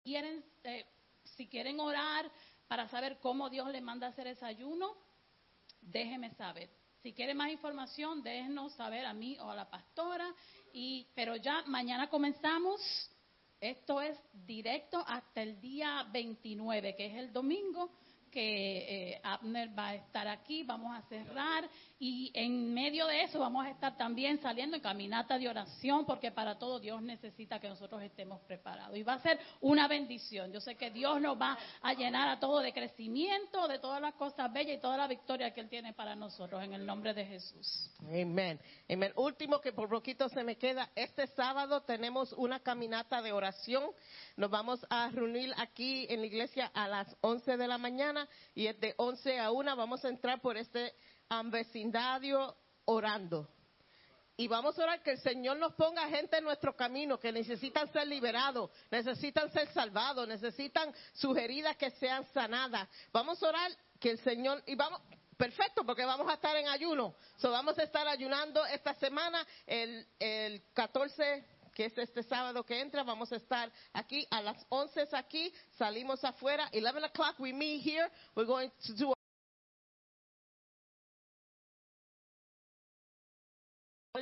[0.09, 0.85] quieren, eh,
[1.23, 2.31] si quieren orar
[2.69, 4.95] para saber cómo Dios le manda hacer ese ayuno,
[5.81, 6.69] déjeme saber.
[7.01, 10.31] Si quieren más información, déjenos saber a mí o a la pastora.
[10.71, 12.79] Y, pero ya mañana comenzamos.
[13.59, 17.89] Esto es directo hasta el día 29, que es el domingo,
[18.31, 21.67] que eh, Abner va a estar aquí, vamos a cerrar
[21.99, 26.31] y en medio de eso vamos a estar también saliendo en caminata de oración porque
[26.31, 30.53] para todo Dios necesita que nosotros estemos preparados y va a ser una bendición.
[30.53, 34.13] Yo sé que Dios nos va a llenar a todo de crecimiento, de todas las
[34.13, 37.25] cosas bellas y toda la victoria que Él tiene para nosotros en el nombre de
[37.25, 37.91] Jesús.
[37.99, 38.59] Amén.
[38.89, 39.11] Amén.
[39.17, 40.89] Último que por poquito se me queda.
[40.95, 43.91] Este sábado tenemos una caminata de oración.
[44.37, 48.25] Nos vamos a reunir aquí en la iglesia a las 11 de la mañana
[48.55, 50.93] y es de 11 a 1 vamos a entrar por este
[51.29, 52.55] um, vecindario
[52.85, 53.47] orando.
[54.37, 57.91] Y vamos a orar que el Señor nos ponga gente en nuestro camino que necesitan
[57.91, 62.87] ser liberados, necesitan ser salvados, necesitan sus heridas que sean sanadas.
[63.11, 65.01] Vamos a orar que el Señor, y vamos,
[65.35, 67.15] perfecto, porque vamos a estar en ayuno.
[67.35, 72.79] So, vamos a estar ayunando esta semana, el, el 14, que es este sábado que
[72.79, 77.85] entra, vamos a estar aquí a las 11 aquí, salimos afuera, 11 o'clock we meet
[77.85, 79.13] here, we're going to do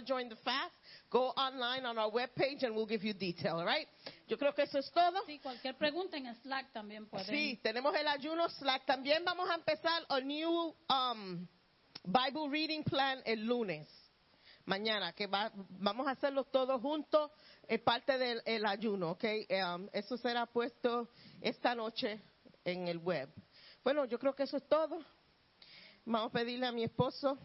[0.08, 0.74] join the fast,
[1.12, 3.88] go online on our webpage and we'll give you detail, all right?
[4.28, 5.24] Yo creo que eso es todo.
[5.26, 7.28] Sí, cualquier pregunta en Slack también pueden.
[7.28, 8.86] Sí, tenemos el ayuno Slack.
[8.86, 11.48] También vamos a empezar a new um,
[12.04, 13.88] Bible reading plan el lunes,
[14.66, 17.30] mañana, que va- vamos a hacerlo todos juntos,
[17.68, 19.24] es parte del el ayuno, ¿ok?
[19.50, 21.10] Um, eso será puesto
[21.42, 22.22] esta noche
[22.64, 23.30] en el web.
[23.84, 25.00] Bueno, yo creo que eso es todo.
[26.06, 27.38] Vamos a pedirle a mi esposo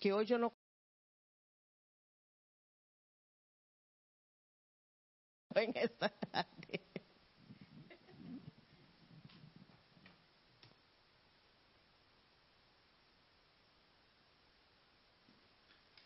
[0.00, 0.52] que hoy yo no
[5.60, 6.80] en esta tarde.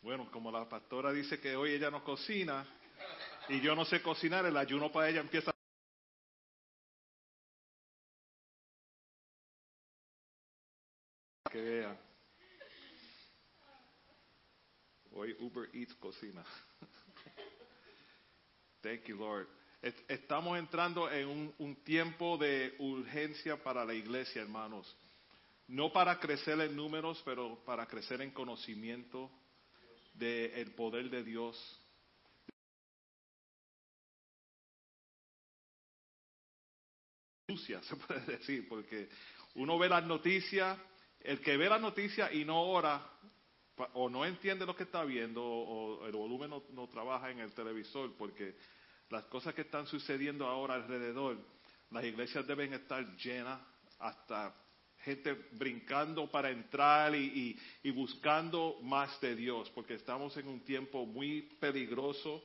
[0.02, 2.64] Bueno, como la pastora dice que hoy ella no cocina
[3.48, 5.52] y yo no sé cocinar, el ayuno para ella empieza.
[11.50, 11.98] Que vean.
[15.10, 16.44] Hoy Uber Eats cocina.
[18.86, 19.48] Thank you, Lord.
[19.82, 24.96] Es- Estamos entrando en un, tiempo de urgencia para la iglesia, hermanos.
[25.66, 29.28] No para crecer en números, pero para crecer en conocimiento
[30.14, 31.56] del poder de Dios.
[37.88, 39.08] Se puede decir, porque
[39.56, 40.78] uno ve las noticias,
[41.18, 43.04] el que ve las noticias y no ora,
[43.94, 48.14] o no entiende lo que está viendo, o, el volumen no trabaja en el televisor,
[48.16, 48.54] porque
[49.10, 51.38] las cosas que están sucediendo ahora alrededor,
[51.90, 53.60] las iglesias deben estar llenas
[53.98, 54.54] hasta
[54.98, 60.60] gente brincando para entrar y, y- y buscando más de Dios, porque estamos en un
[60.64, 62.42] tiempo muy peligroso,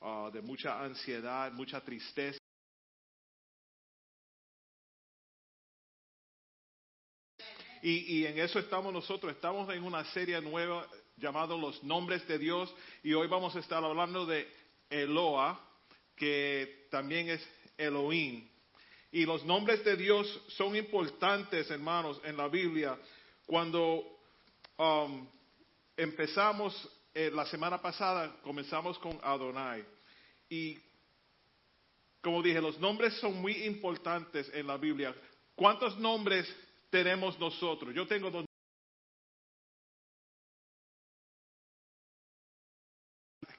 [0.00, 2.38] ah, de mucha ansiedad, mucha tristeza.
[7.82, 10.86] Y, y en eso estamos nosotros, estamos en una serie nueva
[11.16, 12.72] llamada Los Nombres de Dios
[13.02, 14.48] y hoy vamos a estar hablando de
[14.88, 15.60] Eloa,
[16.16, 17.46] que también es
[17.76, 18.48] Elohim.
[19.10, 22.98] Y los nombres de Dios son importantes, hermanos, en la Biblia.
[23.44, 24.18] Cuando
[24.78, 25.26] um,
[25.96, 29.84] empezamos eh, la semana pasada, comenzamos con Adonai.
[30.48, 30.78] Y
[32.22, 35.14] como dije, los nombres son muy importantes en la Biblia.
[35.54, 36.46] ¿Cuántos nombres
[36.88, 37.94] tenemos nosotros?
[37.94, 38.46] Yo tengo dos.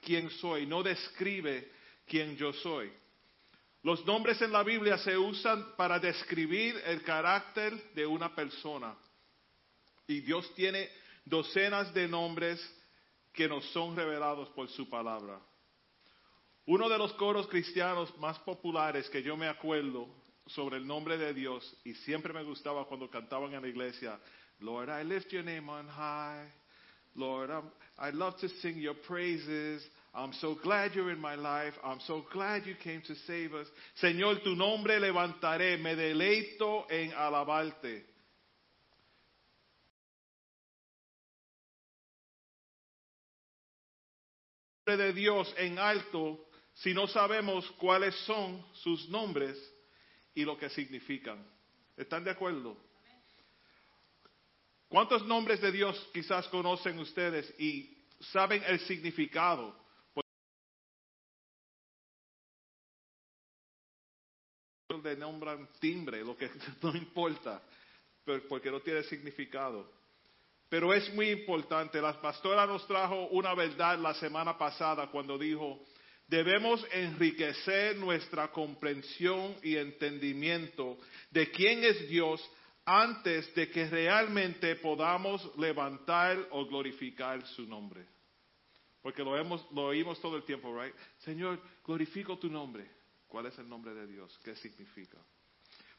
[0.03, 1.71] quién soy, no describe
[2.37, 2.91] yo soy.
[3.81, 8.95] Los nombres en la Biblia se usan para describir el carácter de una persona.
[10.07, 10.89] Y Dios tiene
[11.25, 12.61] docenas de nombres
[13.33, 15.39] que nos son revelados por su palabra.
[16.65, 20.07] Uno de los coros cristianos más populares que yo me acuerdo
[20.47, 24.19] sobre el nombre de Dios, y siempre me gustaba cuando cantaban en la iglesia,
[24.59, 26.47] Lord, I lift your name on high.
[27.15, 29.89] Lord, I'm, I love to sing your praises.
[30.15, 31.73] I'm so glad you're in my life.
[31.83, 33.67] I'm so glad you came to save us.
[34.01, 35.81] Señor, tu nombre levantaré.
[35.81, 38.03] Me deleito en alabarte.
[44.85, 49.57] de Dios en alto si no sabemos cuáles son sus nombres
[50.35, 51.43] y lo que significan.
[51.95, 52.75] ¿Están de acuerdo?
[54.89, 59.82] ¿Cuántos nombres de Dios quizás conocen ustedes y saben el significado?
[65.23, 66.49] Nombran timbre, lo que
[66.81, 67.61] no importa,
[68.49, 69.89] porque no tiene significado.
[70.67, 72.01] Pero es muy importante.
[72.01, 75.79] La pastora nos trajo una verdad la semana pasada cuando dijo,
[76.27, 80.97] debemos enriquecer nuestra comprensión y entendimiento
[81.31, 82.41] de quién es Dios
[82.85, 88.05] antes de que realmente podamos levantar o glorificar su nombre.
[89.01, 90.95] Porque lo, hemos, lo oímos todo el tiempo, right?
[91.19, 93.02] Señor, glorifico tu nombre.
[93.33, 94.39] ¿Cuál es el nombre de Dios?
[94.43, 95.17] ¿Qué significa?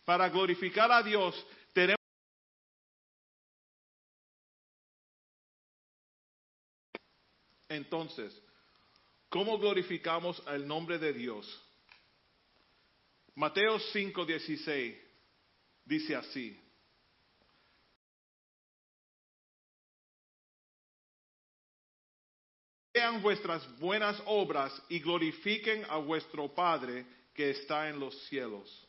[0.04, 1.34] Para glorificar a Dios
[1.72, 1.98] tenemos
[7.68, 8.40] Entonces,
[9.28, 11.44] ¿cómo glorificamos el nombre de Dios?
[13.34, 14.96] Mateo 5:16
[15.84, 16.56] dice así.
[22.92, 28.88] Vean vuestras buenas obras y glorifiquen a vuestro Padre que está en los cielos.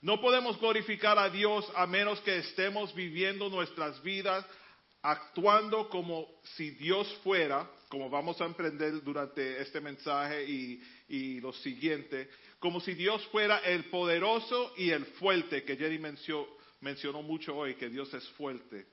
[0.00, 4.46] No podemos glorificar a Dios a menos que estemos viviendo nuestras vidas
[5.02, 6.26] actuando como
[6.56, 12.94] si Dios fuera, como vamos a aprender durante este mensaje y, lo siguiente, como si
[12.94, 16.46] Dios fuera el poderoso y el fuerte, que mencionó,
[16.80, 18.86] mencionó mucho hoy, que Dios es fuerte.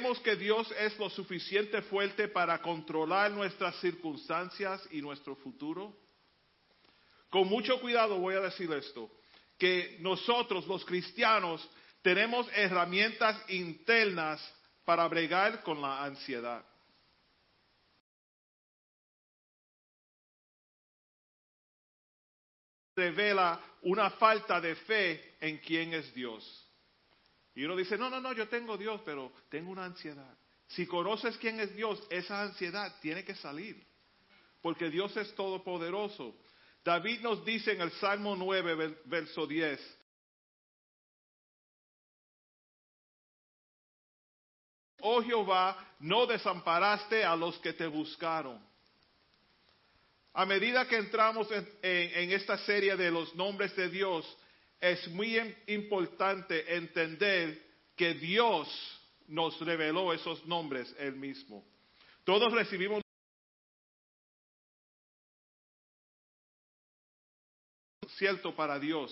[0.00, 5.94] Creemos que Dios es lo suficiente fuerte para controlar nuestras circunstancias y nuestro futuro.
[7.28, 9.10] Con mucho cuidado voy a decir esto,
[9.58, 11.68] que nosotros los cristianos
[12.00, 14.40] tenemos herramientas internas
[14.86, 16.64] para bregar con la ansiedad.
[22.96, 26.69] Revela una falta de fe en quién es Dios.
[27.60, 30.34] Y uno dice, no, no, no, yo tengo Dios, pero tengo una ansiedad.
[30.68, 33.86] Si conoces quién es Dios, esa ansiedad tiene que salir,
[34.62, 36.34] porque Dios es todopoderoso.
[36.82, 39.78] David nos dice en el Salmo 9, ver- verso 10,
[45.02, 48.58] Oh Jehová, no desamparaste a los que te buscaron.
[50.32, 54.24] A medida que entramos en, en- en esta serie de los nombres de Dios,
[54.80, 57.60] es muy im- importante entender
[57.96, 58.68] que Dios
[59.28, 61.64] nos reveló esos nombres Él mismo.
[62.24, 63.02] Todos recibimos
[68.16, 69.10] cierto para Dios.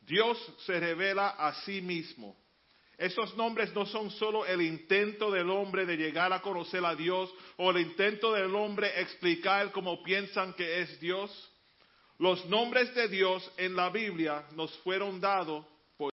[0.00, 2.36] Dios se revela a sí mismo.
[2.96, 7.32] Esos nombres no son solo el intento del hombre de llegar a conocer a Dios
[7.56, 11.30] o el intento del hombre explicar cómo piensan que es Dios.
[12.18, 15.64] Los nombres de Dios en la Biblia nos fueron dados
[15.96, 16.12] por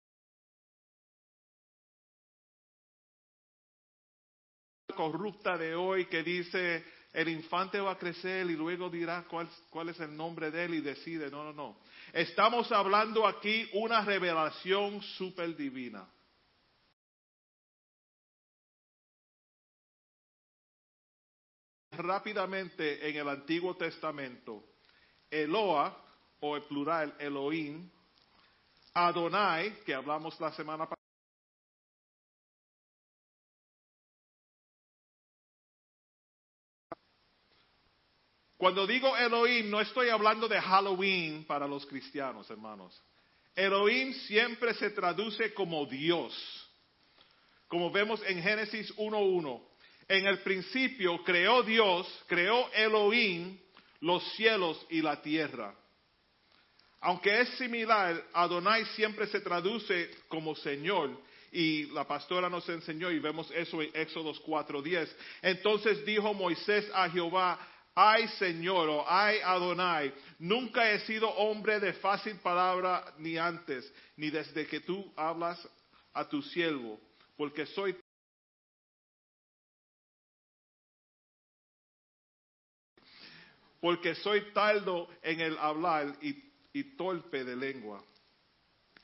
[4.87, 9.49] la corrupta de hoy que dice el infante va a crecer y luego dirá cuál,
[9.69, 11.31] cuál es el nombre de él y decide.
[11.31, 11.77] No, no, no.
[12.13, 16.07] Estamos hablando aquí una revelación super divina.
[21.91, 24.74] Rápidamente en el Antiguo Testamento,
[25.29, 25.95] Eloa,
[26.39, 27.89] o el plural Elohim,
[28.93, 30.95] Adonai, que hablamos la semana pasada,
[38.57, 42.99] Cuando digo Elohim, no estoy hablando de Halloween para los cristianos, hermanos.
[43.55, 46.33] Elohim siempre se traduce como Dios.
[47.67, 49.61] Como vemos en Génesis 1.1.
[50.07, 53.59] En el principio creó Dios, creó Elohim
[54.01, 55.73] los cielos y la tierra.
[57.01, 61.11] Aunque es similar, Adonai siempre se traduce como Señor.
[61.51, 65.07] Y la pastora nos enseñó y vemos eso en Éxodos 4.10.
[65.41, 67.59] Entonces dijo Moisés a Jehová,
[67.93, 74.29] ay Señor o ay Adonai, nunca he sido hombre de fácil palabra ni antes, ni
[74.29, 75.65] desde que tú hablas
[76.13, 76.99] a tu siervo,
[77.37, 77.95] porque soy
[83.85, 88.03] porque soy tardo en el hablar y, torpe de lengua.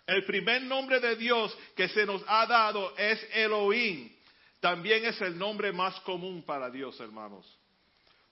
[0.08, 4.12] El primer nombre de Dios que se nos ha dado es Elohim.
[4.60, 7.46] También es el nombre más común para Dios, hermanos.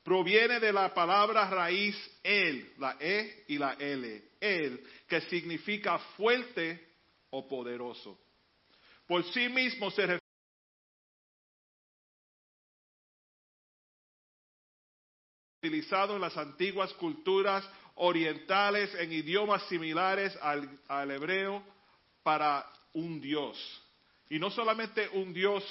[0.04, 4.24] Proviene de la palabra raíz El, la E y la L.
[4.42, 6.84] El, que significa fuerte
[7.30, 8.20] o poderoso.
[9.06, 10.29] Por sí mismo se refiere
[15.60, 21.62] utilizado en las antiguas culturas orientales en idiomas similares al, al hebreo
[22.24, 23.58] para un Dios.
[24.30, 25.64] Y no solamente un Dios,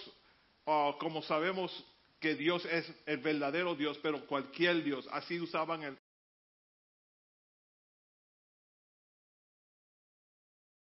[0.66, 1.72] ah, como sabemos
[2.20, 5.09] que Dios es el verdadero Dios, pero cualquier Dios.
[5.11, 5.99] Así usaban el.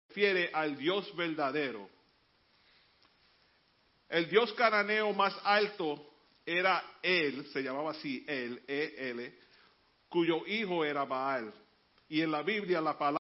[0.08, 1.88] refiere al Dios verdadero.
[4.10, 6.11] El Dios cananeo más alto
[6.44, 9.32] era él, se llamaba así, él, E-L,
[10.08, 11.52] cuyo hijo era Baal.
[12.08, 13.22] Y en la Biblia la palabra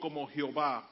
[0.00, 0.90] como Jehová.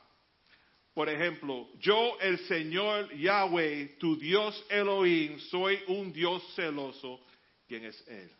[0.94, 7.20] Por ejemplo, yo el Señor Yahweh, tu Dios Elohim, soy un Dios celoso,
[7.66, 8.30] quien es Él.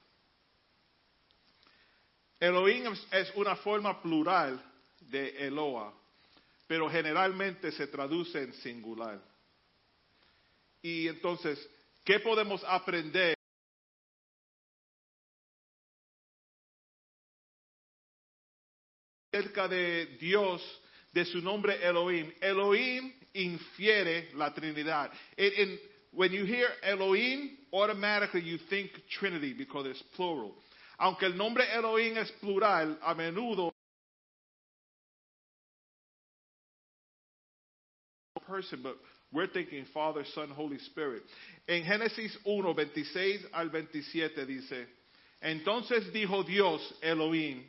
[2.40, 4.62] Elohim es- es una forma plural
[5.00, 5.94] de Eloa,
[6.72, 9.20] pero generalmente se traduce en singular.
[10.80, 11.58] Y entonces,
[12.02, 13.36] ¿qué podemos aprender?
[19.34, 20.62] acerca de Dios,
[21.12, 22.32] de su nombre Elohim.
[22.40, 25.12] Elohim infiere la Trinidad.
[25.36, 25.80] And- and
[26.12, 30.54] when you hear Elohim, automatically you think Trinity because it's plural.
[30.98, 33.71] Aunque el nombre Elohim es plural, a menudo
[38.47, 38.97] person, but
[39.32, 41.22] we're thinking Father, Son, Holy Spirit.
[41.68, 44.86] En Génesis 1, 26 al 27 dice,
[45.43, 47.64] entonces dijo Dios, Elohim,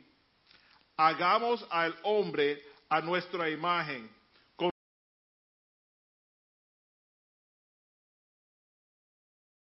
[0.96, 2.58] hagamos al hombre
[2.88, 4.08] a nuestra imagen.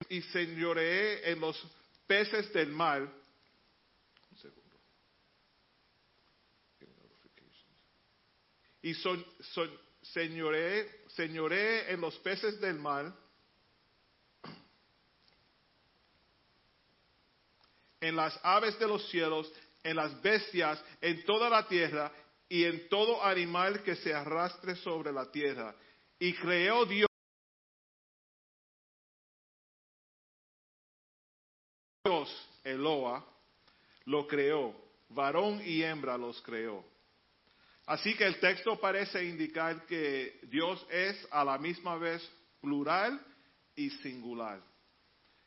[0.08, 1.60] Y señoreé en los
[2.06, 3.08] peces del mar.
[8.82, 9.68] Y son, son
[10.12, 13.12] señoreé, señoreé en los peces del mar,
[18.00, 19.52] en las aves de los cielos,
[19.82, 22.12] en las bestias, en toda la tierra
[22.48, 25.74] y en todo animal que se arrastre sobre la tierra.
[26.18, 27.08] Y creó Dios,
[32.64, 33.24] Eloa,
[34.04, 34.74] lo creó,
[35.08, 36.95] varón y hembra los creó.
[37.86, 42.28] Así que el texto parece indicar que Dios es a la misma vez
[42.60, 43.20] plural
[43.76, 44.60] y singular.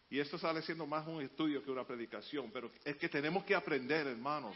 [0.09, 3.53] Y esto sale siendo más un estudio que una predicación, pero es que tenemos que
[3.53, 4.55] aprender, hermanos.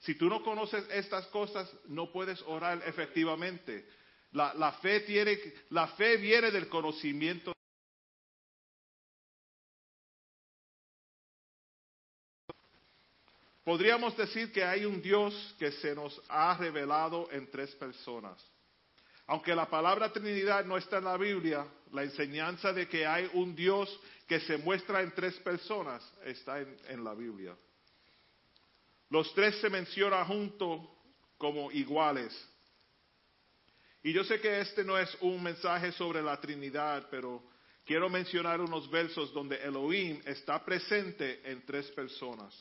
[0.00, 3.86] Si tú no conoces estas cosas, no puedes orar efectivamente.
[4.32, 5.38] La, fe tiene,
[5.70, 7.52] la fe viene del conocimiento.
[13.68, 18.42] Podríamos decir que hay un Dios que se nos ha revelado en tres personas.
[19.26, 23.54] Aunque la palabra Trinidad no está en la Biblia, la enseñanza de que hay un
[23.54, 23.94] Dios
[24.26, 27.54] que se muestra en tres personas está en, la Biblia.
[29.10, 30.88] Los tres se mencionan juntos
[31.36, 32.32] como iguales.
[34.02, 37.42] Y yo sé que este no es un mensaje sobre la Trinidad, pero
[37.84, 42.54] quiero mencionar unos versos donde Elohim está presente en tres personas.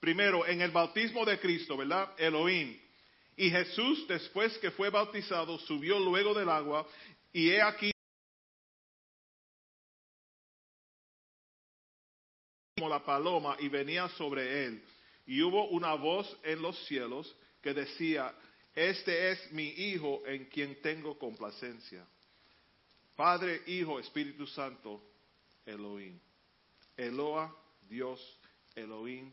[0.00, 2.14] Primero, en el bautismo de Cristo, ¿verdad?
[2.18, 2.78] Elohim.
[3.36, 6.86] Y Jesús, después que fue bautizado, subió luego del agua,
[7.32, 7.90] y he aquí
[12.76, 14.82] como la paloma y venía sobre él.
[15.26, 18.34] Y hubo una voz en los cielos que decía,
[18.74, 22.06] este es mi Hijo en quien tengo complacencia.
[23.14, 25.02] Padre, Hijo, Espíritu Santo,
[25.66, 26.18] Elohim.
[26.96, 27.54] Eloa,
[27.86, 28.18] Dios,
[28.74, 29.30] Elohim.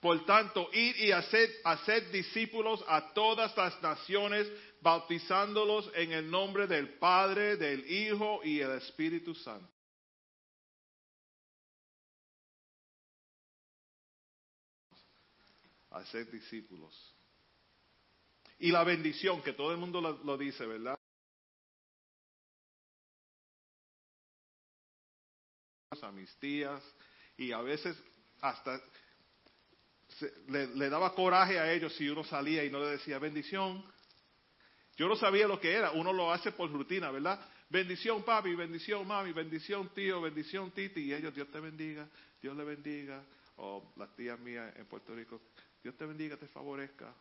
[0.00, 6.66] Por tanto, id y haced, haced discípulos a todas las naciones, bautizándolos en el nombre
[6.66, 9.68] del Padre, del Hijo y el Espíritu Santo.
[15.90, 17.14] Hacer discípulos.
[18.58, 20.98] Y la bendición, que todo el mundo lo, dice, ¿verdad?
[25.90, 26.12] A
[27.36, 27.96] y a veces
[28.40, 28.80] hasta
[30.20, 33.82] se- le, le daba coraje a ellos si uno salía y no le decía bendición.
[34.96, 37.40] Yo no sabía lo que era, uno lo hace por rutina, ¿verdad?
[37.70, 42.06] Bendición papi, bendición mami, bendición tío, bendición titi, y ellos Dios te bendiga,
[42.42, 43.24] Dios le bendiga,
[43.56, 45.40] o las tías mías en Puerto Rico,
[45.82, 47.14] Dios te bendiga, te favorezca.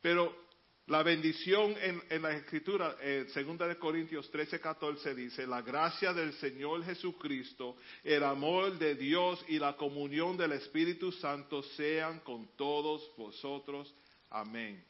[0.00, 0.36] Pero
[0.86, 6.34] la bendición en, la escritura, eh, segunda de Corintios 13, 14 dice, la gracia del
[6.34, 13.10] Señor Jesucristo, el amor de Dios y la comunión del Espíritu Santo sean con todos
[13.16, 13.94] vosotros.
[14.28, 14.84] Amén.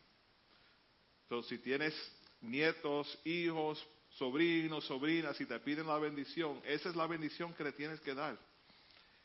[1.23, 1.95] Entonces, si tienes
[2.41, 7.73] nietos, hijos, sobrinos, sobrinas, y te piden la bendición, esa es la bendición que le
[7.73, 8.37] tienes que dar.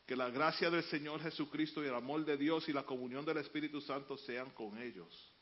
[0.06, 3.38] Que la gracia del Señor Jesucristo y el amor de Dios y la comunión del
[3.38, 5.32] Espíritu Santo sean con ellos.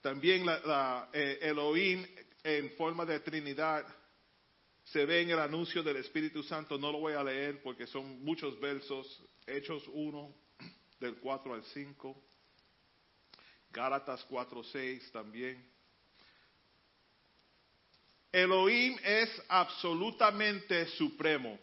[0.00, 2.06] También la, eh, Elohim
[2.44, 3.86] en forma de Trinidad
[4.84, 6.78] se ve en el anuncio del Espíritu Santo.
[6.78, 9.22] No lo voy a leer porque son muchos versos.
[9.46, 10.34] Hechos 1,
[11.00, 12.22] del 4 al 5.
[13.70, 15.68] Gálatas 4, 6 también.
[18.32, 21.58] Elohim es absolutamente supremo.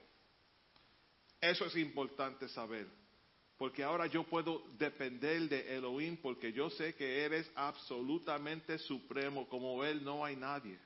[1.39, 2.87] Eso es importante saber.
[3.57, 9.47] Porque ahora yo puedo depender de Elohim porque yo sé que Él es absolutamente supremo.
[9.47, 10.77] Como Él no hay nadie.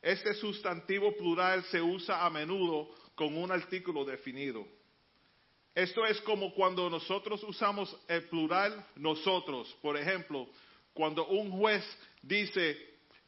[0.00, 4.66] Este sustantivo plural se usa a menudo con un artículo definido.
[5.74, 9.76] Esto es como cuando nosotros usamos el plural nosotros.
[9.82, 10.48] Por ejemplo,
[10.94, 11.84] cuando un juez
[12.22, 12.76] dice,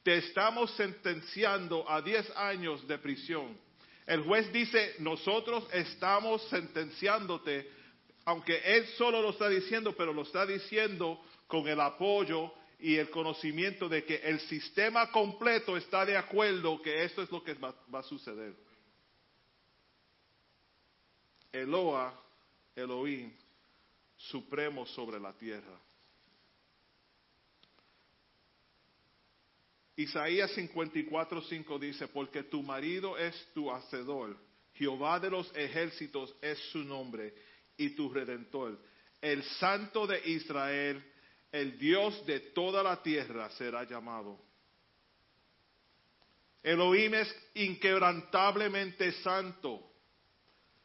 [0.03, 3.57] te estamos sentenciando a 10 años de prisión.
[4.07, 7.71] El juez dice, nosotros estamos sentenciándote,
[8.25, 12.53] aunque él solo lo está diciendo, pero lo está diciendo con el apoyo
[12.83, 17.43] y el conocimiento de que el sistema completo está de acuerdo que esto es lo
[17.43, 18.55] que va, a suceder.
[21.53, 22.21] Eloa,
[22.75, 23.33] Elohim,
[24.17, 25.79] supremo sobre la tierra.
[29.97, 34.37] Isaías 54:5 dice, porque tu marido es tu hacedor,
[34.75, 37.35] Jehová de los ejércitos es su nombre
[37.77, 38.79] y tu redentor.
[39.21, 41.05] El santo de Israel,
[41.51, 44.41] el Dios de toda la tierra será llamado.
[46.63, 49.91] Elohim es inquebrantablemente santo.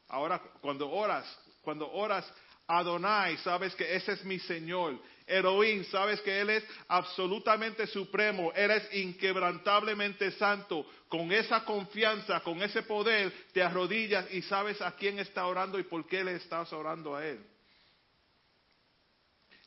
[0.10, 1.26] Ahora, cuando oras,
[1.62, 2.32] cuando oras,
[2.68, 5.00] Adonai, sabes que ese es mi Señor.
[5.28, 10.86] Elohim, sabes que Él es absolutamente supremo, Él es inquebrantablemente santo.
[11.10, 15.84] Con esa confianza, con ese poder, te arrodillas y sabes a quién está orando y
[15.84, 17.46] por qué le estás orando a Él.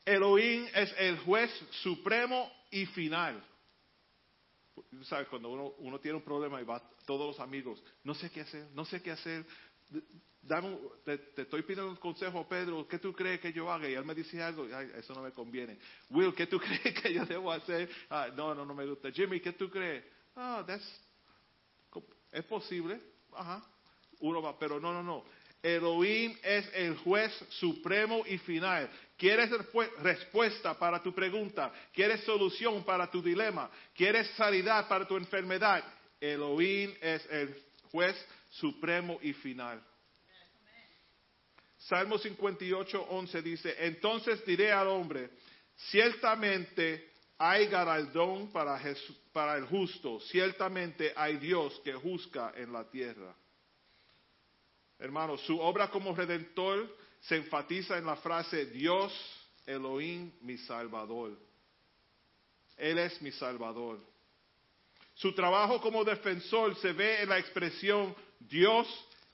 [0.07, 1.51] Elohim es el juez
[1.83, 3.45] supremo y final.
[5.03, 5.29] ¿Sabes?
[5.29, 8.67] Cuando uno, uno tiene un problema y va todos los amigos, no sé qué hacer,
[8.73, 9.45] no sé qué hacer,
[10.43, 13.89] dame te, te estoy pidiendo un consejo, Pedro, ¿qué tú crees que yo haga?
[13.89, 15.79] Y él me dice algo, "Ay, eso no me conviene.
[16.11, 17.89] Will, ¿qué tú crees que yo debo hacer?
[18.09, 19.11] "Ah, no, no, no me gusta.
[19.11, 20.05] Jimmy, ¿qué tú crees?
[20.37, 21.01] Ah, that's-
[22.33, 23.01] es posible,
[23.35, 23.63] ajá.
[24.21, 25.25] Uno va, pero no, no, no.
[25.63, 28.89] Elohim es el juez supremo y final.
[29.17, 31.73] ¿Quieres respu- respuesta para tu pregunta?
[31.93, 33.71] ¿Quieres solución para tu dilema?
[33.95, 35.83] ¿Quieres sanidad para tu enfermedad?
[36.21, 37.55] Elohim es el
[37.91, 38.17] juez
[38.51, 39.83] supremo y final.
[41.79, 45.31] Salmo 58, 11 dice, entonces diré al hombre,
[45.91, 48.79] ciertamente hay galardón para,
[49.33, 53.35] para el justo, ciertamente hay Dios que juzga en la tierra.
[54.99, 59.13] Hermanos, su obra como redentor se enfatiza en la frase Dios,
[59.65, 61.39] Elohim, mi Salvador.
[62.77, 64.01] Él es mi Salvador.
[65.15, 68.89] Su trabajo como defensor se ve en la expresión Dios,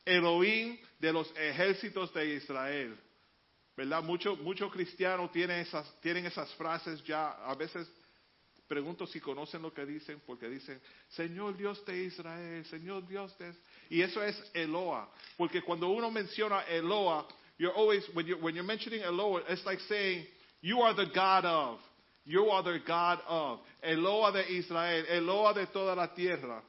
[0.04, 2.96] Elohim de los ejércitos de Israel.
[3.76, 4.02] ¿Verdad?
[4.02, 7.86] Muchos cristianos tienen esas, tienen esas frases ya, a veces
[8.66, 10.80] pregunto si conocen lo que dicen, porque dicen,
[11.10, 13.52] Señor Dios de Israel, Señor Dios de...
[13.90, 17.26] Y eso es Eloa, porque cuando uno menciona Eloa,
[17.58, 20.26] you're always, when you're, when you're mentioning Eloa, it's like saying,
[20.62, 21.78] you are the God of,
[22.24, 26.62] you are the God of, Eloa de Israel, Eloa de toda la tierra.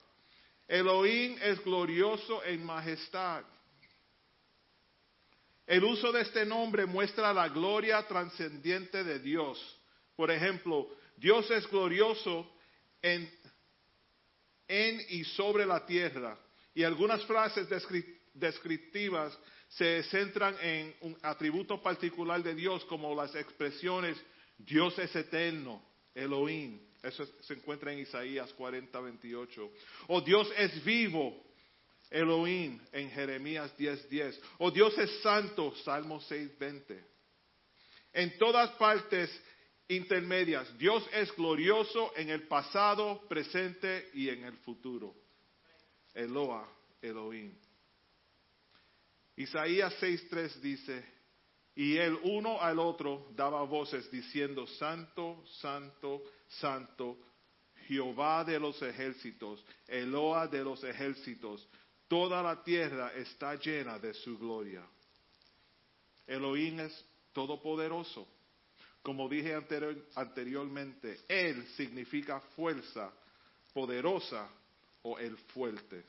[0.67, 3.43] Elohim es glorioso en majestad.
[5.65, 9.59] El uso de este nombre muestra la gloria trascendiente de Dios.
[10.15, 12.49] Por ejemplo, Dios es glorioso
[13.01, 13.29] en,
[14.67, 16.37] en y sobre la tierra.
[16.73, 19.37] Y algunas frases descri- descriptivas
[19.69, 24.17] se centran en un atributo particular de Dios, como las expresiones
[24.57, 25.83] Dios es eterno,
[26.15, 26.79] Elohim.
[27.07, 29.71] Eso es- se encuentra en Isaías 40, 28.
[30.07, 31.43] O Dios es vivo,
[32.09, 34.39] Elohim en Jeremías 10:10.
[34.59, 37.03] O Dios es santo, Salmo 6:20.
[38.13, 39.29] En todas partes
[39.87, 45.15] intermedias, Dios es glorioso en el pasado, presente y en el futuro.
[46.13, 46.67] Eloa,
[47.01, 47.53] Elohim.
[49.35, 51.05] Isaías 6:3 dice,
[51.75, 57.17] y el uno al otro daba voces diciendo, Santo, Santo, Santo,
[57.87, 61.67] Jehová de los ejércitos, Eloa de los ejércitos,
[62.07, 64.83] toda la tierra está llena de su gloria.
[66.25, 68.27] Elohim es todopoderoso.
[69.01, 73.11] Como dije anterior- anteriormente, Él significa fuerza,
[73.73, 74.49] poderosa
[75.03, 76.03] o el fuerte.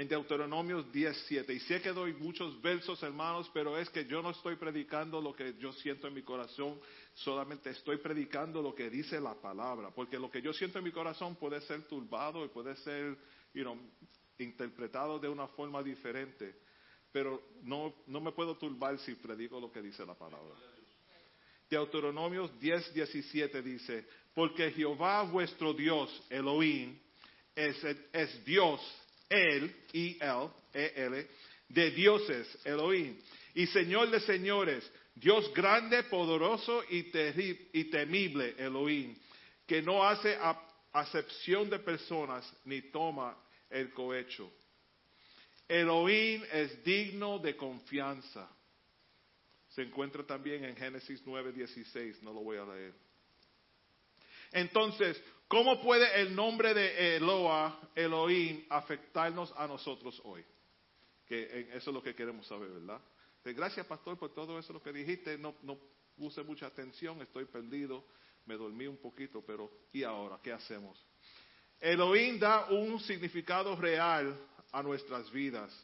[0.00, 4.30] En Deuteronomios 17, y sé que doy muchos versos, hermanos, pero es que yo no
[4.30, 6.80] estoy predicando lo que yo siento en mi corazón,
[7.12, 10.90] solamente estoy predicando lo que dice la palabra, porque lo que yo siento en mi
[10.90, 13.14] corazón puede ser turbado y puede ser,
[13.52, 13.76] you know,
[14.38, 16.54] interpretado de una forma diferente,
[17.12, 20.54] pero no, no me puedo turbar si predico lo que dice la palabra.
[21.68, 26.98] Deuteronomios 10, 17 dice, porque Jehová vuestro Dios, Elohim,
[27.54, 28.80] es, es Dios,
[29.30, 31.26] Él, I-L, E-L,
[31.68, 33.16] de dioses, Elohim,
[33.54, 37.10] y Señor de señores, Dios grande, poderoso y,
[37.72, 39.16] y temible, Elohim,
[39.66, 40.36] que no hace
[40.92, 43.36] acepción de personas ni toma
[43.70, 44.50] el cohecho.
[45.68, 48.50] Elohim es digno de confianza.
[49.68, 52.92] Se encuentra también en Génesis 9:16, no lo voy a leer.
[54.50, 60.44] Entonces, ¿cómo puede el nombre de Eloa, Elohim, afectarnos a nosotros hoy?
[61.26, 63.00] Que eso es lo que queremos saber, ¿verdad?
[63.44, 65.36] Gracias, pastor, por todo eso lo que dijiste.
[65.36, 65.76] No, no
[66.16, 68.04] puse mucha atención, estoy perdido,
[68.46, 71.04] me dormí un poquito, pero ¿y ahora qué hacemos?
[71.80, 74.38] Elohim da un significado real
[74.70, 75.74] a nuestras vidas.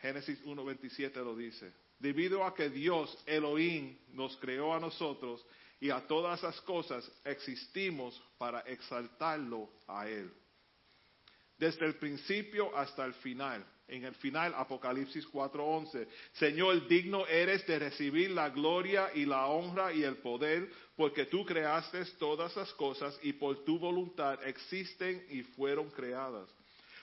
[0.00, 1.72] Génesis 1.27 lo dice.
[1.98, 5.44] Debido a que Dios, Elohim, nos creó a nosotros
[5.80, 10.32] y a todas las cosas existimos para exaltarlo a Él.
[11.56, 13.64] desde el principio hasta el final.
[13.86, 16.08] En el final, Apocalipsis 4:11.
[16.32, 21.44] Señor, digno eres de recibir la gloria y la honra y el poder, porque tú
[21.44, 26.48] creaste todas las cosas y por tu voluntad existen y fueron creadas.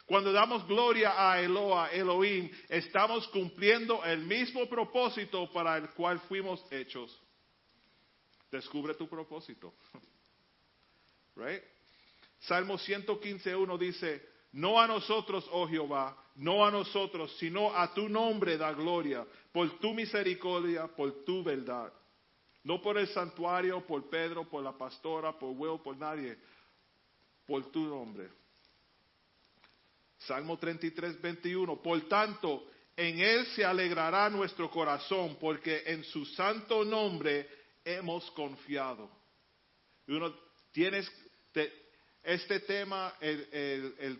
[0.06, 6.66] Cuando damos gloria a Eloa, Elohim, estamos cumpliendo el mismo propósito para el cual fuimos
[6.72, 7.21] hechos.
[8.52, 9.74] Descubre tu propósito.
[11.34, 11.64] Right?
[12.40, 14.22] Salmo 115.1 dice,
[14.52, 19.80] no a nosotros, oh Jehová, no a nosotros, sino a tu nombre da gloria, por
[19.80, 21.92] tu misericordia, por tu verdad.
[22.64, 26.38] No por el santuario, por Pedro, por la pastora, por Will, por nadie,
[27.48, 28.30] por tu nombre.
[30.18, 31.82] Salmo 33, 21.
[31.82, 39.10] Por tanto, en él se alegrará nuestro corazón, porque en su santo nombre hemos confiado.
[40.08, 40.34] Uno
[40.72, 41.10] tienes
[41.52, 41.72] te-
[42.24, 44.20] este tema, el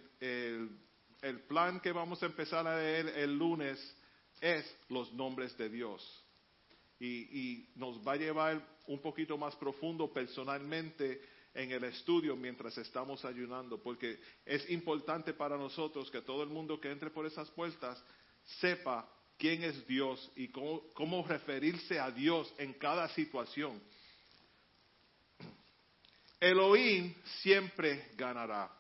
[1.48, 3.80] plan que vamos a empezar a leer el lunes
[4.40, 6.26] es los nombres de Dios.
[7.00, 11.22] Y, y nos va a llevar un poquito más profundo personalmente
[11.54, 16.80] en el estudio mientras estamos ayunando, porque es importante para nosotros que todo el mundo
[16.80, 18.02] que entre por esas puertas
[18.60, 19.08] sepa
[19.42, 23.82] quién es Dios y cómo, referirse a Dios en cada situación.
[26.40, 27.12] Elohim
[27.42, 28.72] siempre ganará.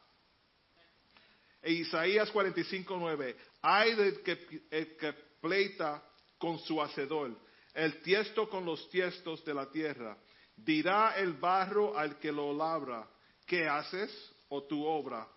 [1.63, 6.03] E Isaías 45:9, hay del que, el que pleita
[6.37, 7.35] con su hacedor,
[7.73, 10.15] el tiesto con los tiestos de la tierra.
[10.55, 13.09] Dirá el barro al que lo labra,
[13.47, 14.11] ¿qué haces?
[14.49, 15.27] O tu obra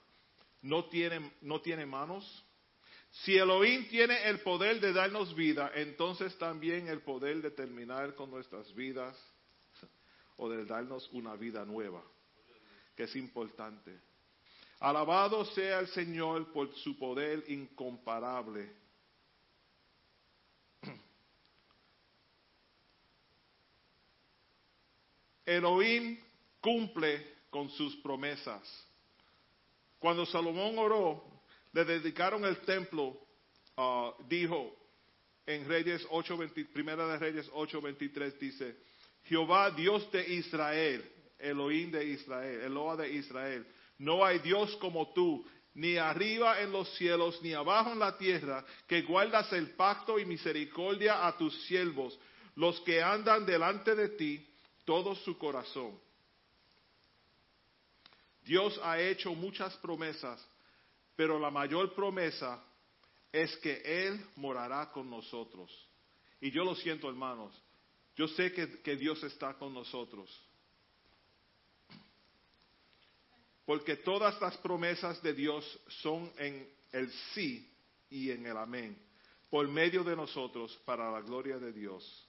[0.60, 2.44] no tiene, no tiene manos.
[3.22, 8.30] Si Elohim tiene el poder de darnos vida, entonces también el poder de terminar con
[8.30, 9.16] nuestras vidas
[10.36, 12.02] o de darnos una vida nueva,
[12.96, 13.96] que es importante.
[14.80, 18.72] Alabado sea el Señor por su poder incomparable.
[25.46, 26.18] Elohim
[26.60, 28.86] cumple con sus promesas.
[30.00, 31.33] Cuando Salomón oró,
[31.74, 33.18] le dedicaron el templo,
[33.76, 34.74] ah, dijo
[35.44, 36.38] en Reyes 8,
[36.72, 38.76] primera de Reyes 8:23 dice,
[39.24, 41.04] Jehová Dios de Israel,
[41.38, 43.66] Elohim de Israel, Eloa de Israel,
[43.98, 45.44] no hay Dios como tú,
[45.74, 50.24] ni arriba en los cielos, ni abajo en la tierra, que guardas el pacto y
[50.24, 52.16] misericordia a tus siervos,
[52.54, 54.46] los que andan delante de ti,
[54.84, 55.98] todo su corazón.
[58.44, 60.46] Dios ha hecho muchas promesas,
[61.16, 62.62] pero la mayor promesa
[63.32, 65.70] es que Él morará con nosotros.
[66.40, 67.54] Y yo lo siento, hermanos.
[68.16, 70.30] Yo sé que, que Dios está con nosotros.
[73.64, 77.70] Porque todas las promesas de Dios son en el sí
[78.10, 78.96] y en el amén,
[79.50, 82.28] por medio de nosotros, para la gloria de Dios.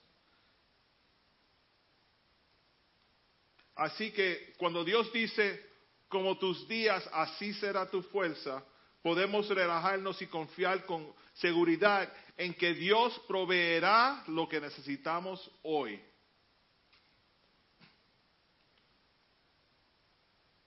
[3.76, 5.62] Así que cuando Dios dice,
[6.08, 8.64] como tus días, así será tu fuerza,
[9.06, 16.02] podemos relajarnos y confiar con seguridad en que Dios proveerá lo que necesitamos hoy.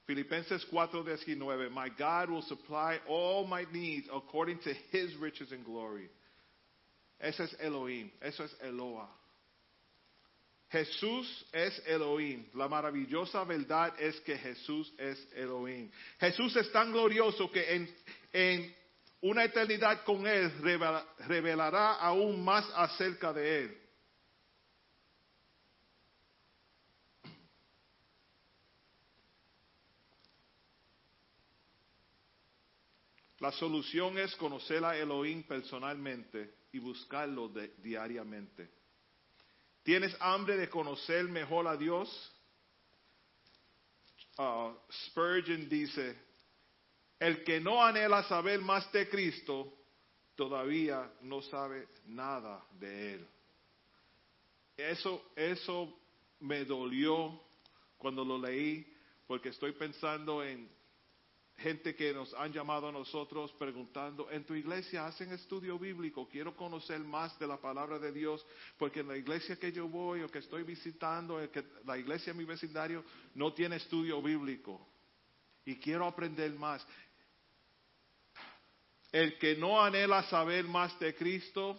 [0.06, 6.08] Filipenses 4:19, My God will supply all my needs according to his riches and glory.
[7.18, 9.08] Ese es Elohim, eso es Eloa.
[10.70, 12.44] Jesús es Elohim.
[12.54, 15.90] La maravillosa verdad es que Jesús es Elohim.
[16.20, 17.88] Jesús es tan glorioso que en,
[18.32, 18.74] en
[19.20, 23.78] una eternidad con Él revela- revelará aún más acerca de Él.
[33.40, 37.48] La solución es conocer a Elohim personalmente y buscarlo
[37.78, 38.68] diariamente.
[39.84, 42.08] ¿Tienes hambre de conocer mejor a Dios?
[44.36, 44.74] Ah,
[45.06, 46.27] Spurgeon dice,
[47.18, 49.74] el que no anhela saber más de Cristo,
[50.34, 53.26] todavía no sabe nada de Él.
[54.76, 55.98] Eso, eso
[56.40, 57.40] me dolió
[57.96, 58.86] cuando lo leí,
[59.26, 60.70] porque estoy pensando en
[61.58, 66.56] gente que nos han llamado a nosotros preguntando, en tu iglesia hacen estudio bíblico, quiero
[66.56, 68.46] conocer más de la palabra de Dios,
[68.78, 72.36] porque en la iglesia que yo voy o que estoy visitando, que, la iglesia en
[72.36, 73.04] mi vecindario
[73.34, 74.80] no tiene estudio bíblico
[75.64, 76.86] y quiero aprender más.
[79.18, 81.76] El que no anhela saber más de Cristo,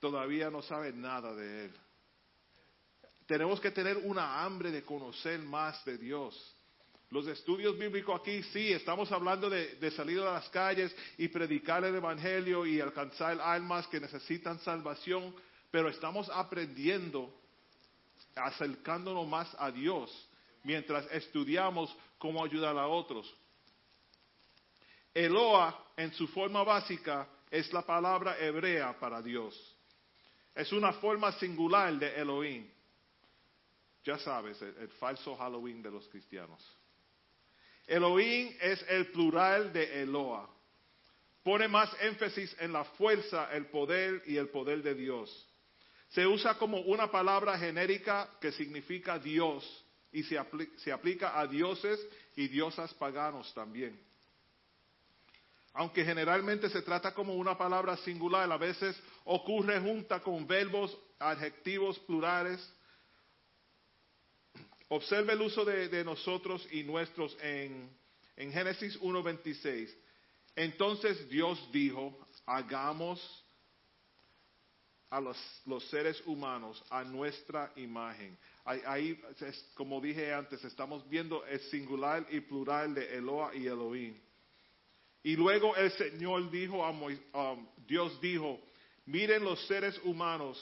[0.00, 1.72] todavía no sabe nada de Él.
[3.26, 6.56] Tenemos que tener una hambre de conocer más de Dios.
[7.10, 11.94] Los estudios bíblicos aquí sí, estamos hablando de, salir a las calles y predicar el
[11.94, 15.34] Evangelio y alcanzar almas que necesitan salvación,
[15.70, 17.30] pero estamos aprendiendo,
[18.34, 20.10] acercándonos más a Dios
[20.64, 23.34] mientras estudiamos cómo ayudar a otros.
[25.24, 29.76] Eloa, en su forma básica, es la palabra hebrea para Dios.
[30.54, 32.68] Es una forma singular de Elohim.
[34.04, 36.64] Ya sabes, el, falso Halloween de los cristianos.
[37.84, 40.48] Elohim es el plural de Eloa.
[41.42, 45.48] Pone más énfasis en la fuerza, el poder y el poder de Dios.
[46.10, 52.46] Se usa como una palabra genérica que significa Dios y se aplica a dioses y
[52.46, 54.07] diosas paganos también.
[55.78, 61.96] Aunque generalmente se trata como una palabra singular, a veces ocurre junta con verbos, adjetivos
[62.00, 62.58] plurales.
[64.88, 67.96] Observe el uso de, nosotros y nuestros en,
[68.34, 69.94] en Génesis 1.26.
[70.56, 73.20] Entonces Dios dijo, hagamos
[75.10, 78.36] a los, los seres humanos a nuestra imagen.
[78.64, 79.22] Ahí, ahí,
[79.74, 84.18] como dije antes, estamos viendo el singular y plural de Eloa y Elohim.
[85.28, 88.58] Y luego el Señor dijo a Mois- um, Dios dijo,
[89.04, 90.56] miren los seres humanos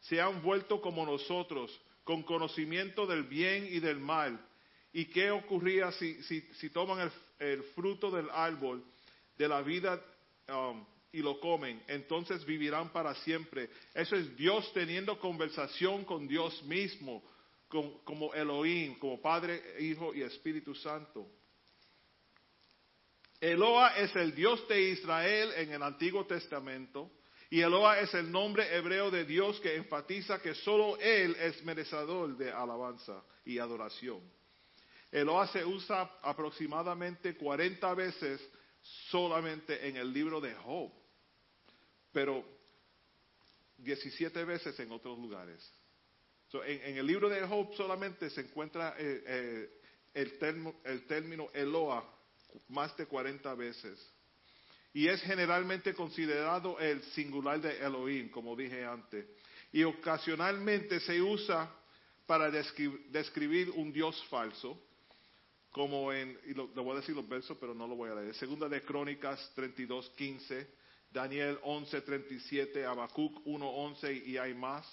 [0.00, 1.70] se han vuelto como nosotros,
[2.04, 4.38] con conocimiento del bien y del mal.
[4.92, 7.10] ¿Y qué ocurría si, si, si toman el,
[7.48, 8.84] el fruto del árbol
[9.38, 9.98] de la vida
[10.50, 11.82] um, y lo comen?
[11.88, 13.70] Entonces vivirán para siempre.
[13.94, 17.22] Eso es Dios teniendo conversación con Dios mismo,
[17.66, 21.26] con- como Elohim, como Padre, Hijo y Espíritu Santo.
[23.42, 27.10] Eloa es el Dios de Israel en el Antiguo Testamento
[27.50, 32.36] y Eloa es el nombre hebreo de Dios que enfatiza que solo Él es merecedor
[32.36, 34.20] de alabanza y adoración.
[35.10, 38.40] Eloa se usa aproximadamente 40 veces
[39.10, 40.92] solamente en el libro de Job,
[42.12, 42.44] pero
[43.78, 45.68] 17 veces en otros lugares.
[46.46, 49.80] So, en, el libro de Job solamente se encuentra eh, eh,
[50.14, 52.08] el, termo- el término Eloa
[52.68, 53.98] más de 40 veces.
[54.94, 59.24] Y es generalmente considerado el singular de Elohim, como dije antes.
[59.72, 61.70] Y ocasionalmente se usa
[62.26, 64.78] para descri- describir un Dios falso,
[65.70, 68.34] como en, y lo, voy a decir los versos, pero no lo voy a leer.
[68.34, 70.66] Segunda de Crónicas 32, 15,
[71.10, 74.86] Daniel 11, 37, Habacuc 1, 11 y hay más,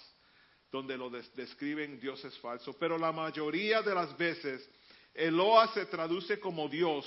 [0.72, 2.74] donde lo des- describen dioses falsos.
[2.76, 4.66] Pero la mayoría de las veces,
[5.12, 7.04] Eloa se traduce como Dios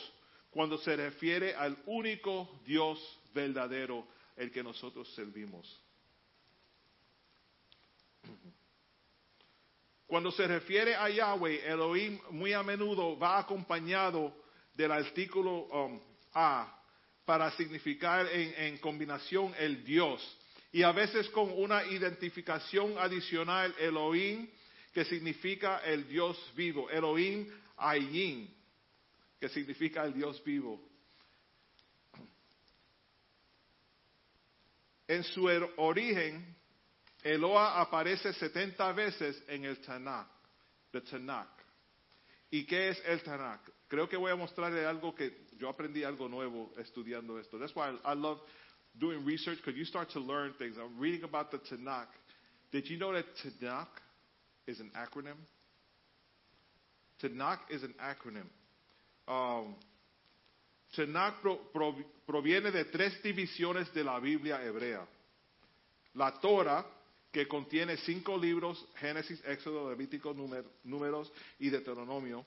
[0.54, 3.00] cuando se refiere al único Dios
[3.34, 4.08] verdadero,
[4.38, 5.82] el que nosotros servimos.
[10.06, 14.36] Cuando se refiere a Yahweh, Elohim muy a menudo va acompañado
[14.76, 16.00] del artículo um,
[16.34, 16.80] A
[17.26, 20.22] para significar en, en combinación el Dios.
[20.72, 24.48] Y a veces con una identificación adicional, Elohim,
[24.94, 26.90] que significa el Dios vivo.
[26.90, 27.48] Elohim
[27.78, 28.54] Ayin,
[29.44, 30.80] que significa el Dios vivo.
[35.06, 36.56] En su er- origen,
[37.22, 40.30] Eloa aparece 70 veces en el Tanakh,
[40.94, 41.49] the Tanakh.
[42.52, 43.70] ¿Y qué es el Tanakh?
[43.90, 47.60] Creo que voy a mostrarle algo que yo aprendí algo nuevo estudiando esto.
[47.60, 48.40] That's why I, I love
[48.98, 50.78] doing research because you start to learn things.
[50.78, 52.07] I'm reading about the Tanakh.
[52.72, 53.90] Did you know that Tanakh
[54.68, 55.36] is an acronym?
[57.22, 58.48] Tanakh is an acronym.
[59.28, 59.76] Um,
[62.26, 65.08] proviene de tres divisiones de la Biblia hebrea.
[66.16, 66.86] La Torah,
[67.32, 72.45] que contiene cinco libros, Génesis, Éxodo, Levítico, Númer- Números y Deuteronomio.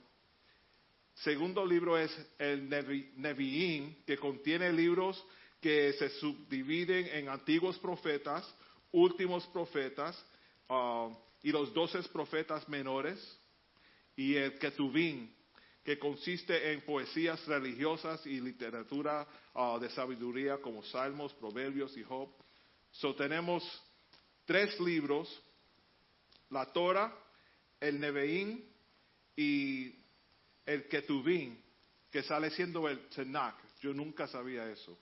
[1.15, 5.21] Segundo libro es el Nevi- Nevi'im, que contiene libros
[5.59, 8.47] que se subdividen en antiguos profetas,
[8.91, 10.15] últimos profetas
[10.69, 11.09] ah,
[11.43, 13.19] y los doce profetas menores.
[14.15, 15.29] Y el Ketuvim,
[15.87, 22.27] que consiste en poesías religiosas y literatura ah, de sabiduría como Salmos, Proverbios y Job.
[22.91, 23.63] So tenemos
[24.43, 25.29] tres libros,
[26.49, 27.17] la Torah,
[27.79, 28.69] el Neveín
[29.33, 29.95] y
[30.65, 31.57] el Ketuvim,
[32.11, 33.55] que sale siendo el Tanakh.
[33.79, 34.99] Yo nunca sabía eso.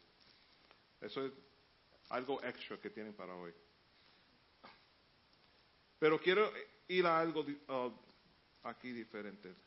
[1.02, 1.32] Eso es
[2.10, 3.52] algo extra que tienen para hoy.
[5.98, 6.53] Pero quiero
[6.88, 7.90] ir a algo ah,
[8.66, 9.64] aquí diferente.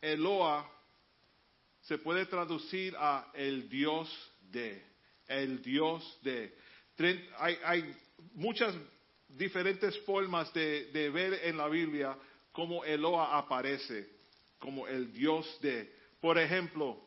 [0.00, 0.70] Eloa
[1.82, 4.08] se puede traducir a el Dios
[4.40, 4.82] de,
[5.28, 6.56] el Dios de.
[7.38, 7.96] Hay, hay
[8.34, 8.74] muchas
[9.28, 12.16] diferentes formas de, de ver en la Biblia
[12.52, 14.08] cómo Eloa aparece
[14.58, 16.98] como el Dios de, por ejemplo,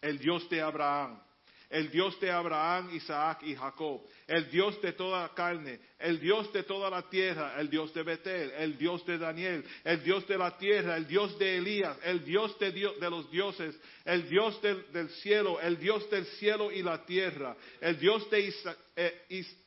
[0.00, 1.20] el Dios de Abraham,
[1.70, 6.62] el Dios de Abraham, Isaac y Jacob, el Dios de toda carne, el Dios de
[6.62, 10.56] toda la tierra, el Dios de Betel, el Dios de Daniel, el Dios de la
[10.56, 13.74] tierra, el Dios de Elías, el Dios de, Dios, de los dioses,
[14.04, 18.40] el Dios del, del cielo, el Dios del cielo y la tierra, el Dios de
[18.40, 19.63] Isa- eh, Is-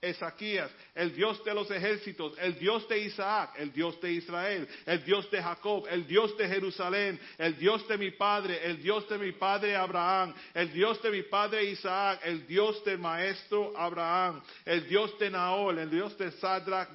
[0.00, 5.02] Ezequías, el Dios de los ejércitos, el Dios de Isaac, el Dios de Israel, el
[5.02, 9.16] Dios de Jacob, el Dios de Jerusalén, el Dios de mi padre, el Dios de
[9.16, 14.86] mi padre Abraham, el Dios de mi padre Isaac, el Dios del maestro Abraham, el
[14.86, 16.90] Dios de Naol, el Dios de Sadrach,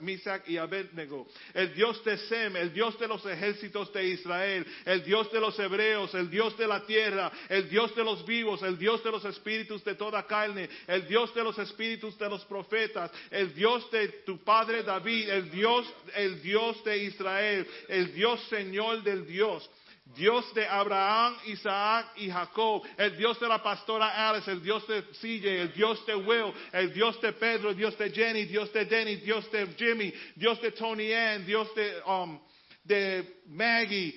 [0.00, 5.04] Misach y Abednego, el Dios de Sem, el Dios de los ejércitos de Israel, el
[5.04, 8.78] Dios de los hebreos, el Dios de la tierra, el Dios de los vivos, el
[8.78, 13.10] Dios de los espíritus de toda carne, el Dios de los espíritus de los profetas,
[13.30, 19.02] el Dios de tu padre David, el Dios, el Dios de Israel, el Dios Señor
[19.02, 19.68] del Dios.
[20.14, 25.02] Dios de Abraham, Isaac y Jacob, el Dios de la pastora Alice, el Dios de
[25.02, 28.84] CJ, el Dios de Will, el Dios de Pedro, el Dios de Jenny, Dios de
[28.84, 32.40] Denny, Dios de Jimmy, Dios de Tony Ann, Dios de, um,
[32.84, 34.14] de Maggie,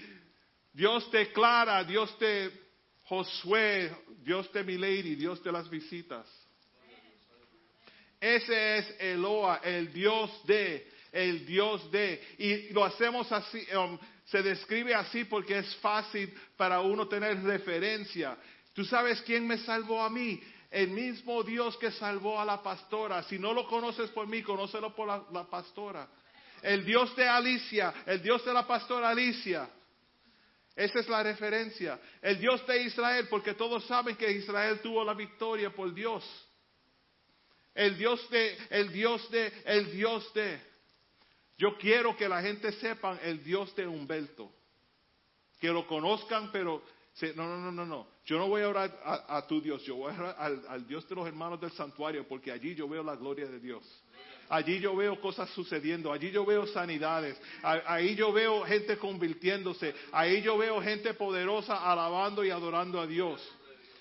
[0.71, 2.51] Dios de Clara, Dios de
[3.05, 3.91] Josué,
[4.23, 6.27] Dios de Milady, Dios de las visitas.
[8.19, 12.21] Ese es Eloa, el Dios de, el Dios de.
[12.37, 18.37] Y lo hacemos así, um, se describe así porque es fácil para uno tener referencia.
[18.73, 20.41] ¿Tú sabes quién me salvó a mí?
[20.69, 23.23] El mismo Dios que salvó a la pastora.
[23.23, 26.07] Si no lo conoces por mí, conócelo por la, la pastora.
[26.61, 29.69] El Dios de Alicia, el Dios de la pastora Alicia.
[30.75, 31.99] Esa es la referencia.
[32.21, 36.23] El Dios de Israel, porque todos saben que Israel tuvo la victoria por Dios.
[37.79, 40.59] El Dios de, el Dios de, el Dios de.
[41.57, 44.51] Yo quiero que la gente sepan el Dios de Humberto.
[45.61, 46.83] Que lo conozcan, pero
[47.37, 48.07] no, no, no, no, no.
[48.25, 50.35] Yo no voy a orar a, tu Dios, yo voy a orar
[50.67, 53.85] al, Dios de los hermanos del santuario, porque allí yo veo la gloria de Dios.
[54.49, 60.41] Allí yo veo cosas sucediendo, allí yo veo sanidades, ahí yo veo gente convirtiéndose, ahí
[60.41, 63.41] yo veo gente poderosa alabando y adorando a Dios.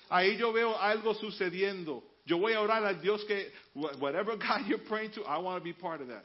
[0.09, 2.03] Ahí yo veo algo sucediendo.
[2.29, 5.57] Yo voy a orar al Dios que, wh- whatever God you're praying to, I want
[5.57, 6.23] to be part of that.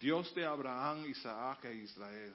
[0.00, 2.32] Dios de Abraham, Isaac e Israel.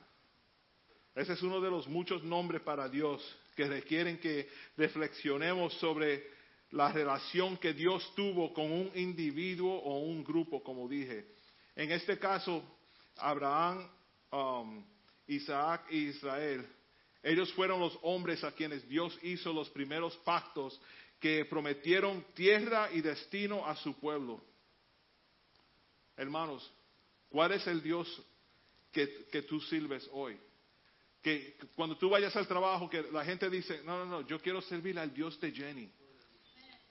[1.16, 3.22] Ese es uno de los muchos nombres para Dios
[3.56, 4.48] que requieren que
[4.78, 6.24] reflexionemos sobre
[6.72, 11.26] la relación que Dios tuvo con un individuo o un grupo, como dije.
[11.76, 12.64] En este caso,
[13.18, 13.90] Abraham,
[14.32, 14.86] um,
[15.28, 16.64] Isaac e Israel,
[17.22, 20.80] ellos fueron los hombres a quienes Dios hizo los primeros pactos
[21.20, 24.41] que prometieron tierra y destino a su pueblo.
[26.16, 26.70] Hermanos,
[27.30, 28.08] ¿cuál es el Dios
[28.91, 29.08] que,
[29.48, 30.40] tú sirves hoy?
[31.22, 34.62] Que cuando tú vayas al trabajo, que la gente dice, no, no, no, yo quiero
[34.62, 35.91] servir al Dios de Jenny.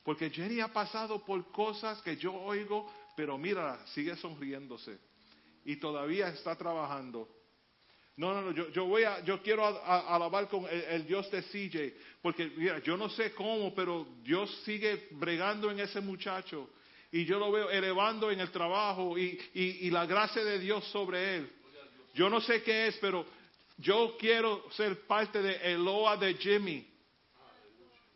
[0.03, 4.99] Porque Jenny ha pasado por cosas que yo oigo, pero mira, sigue sonriéndose.
[5.65, 7.29] Y todavía está trabajando.
[8.19, 11.31] No, no, no, yo, yo voy a, yo quiero a- a- alabar con el, Dios
[11.31, 16.69] de CJ, porque mira, yo no sé cómo, pero Dios sigue bregando en ese muchacho
[17.13, 20.85] y yo lo veo elevando en el trabajo y, y, y la gracia de Dios
[20.91, 21.53] sobre él.
[22.15, 23.25] Yo no sé qué es, pero
[23.79, 26.85] yo quiero ser parte de Eloa de Jimmy.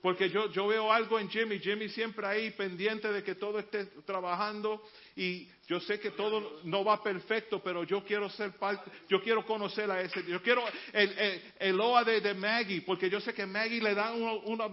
[0.03, 3.85] Porque yo, yo veo algo en Jimmy, Jimmy siempre ahí pendiente de que todo esté
[4.05, 4.83] trabajando
[5.15, 9.47] y yo sé que todo no va perfecto, pero yo quiero ser parte, yo quiero
[9.47, 11.43] conocer a ese, yo quiero el, el,
[11.77, 14.67] Loa de, de Maggie, porque yo sé que Maggie le dan uno- una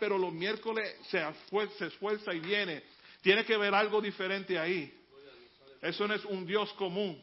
[0.00, 2.82] pero los miércoles se, esfuer- se esfuerza y viene.
[3.22, 4.92] Tiene que ver algo diferente ahí.
[5.80, 7.22] Eso no es un Dios común.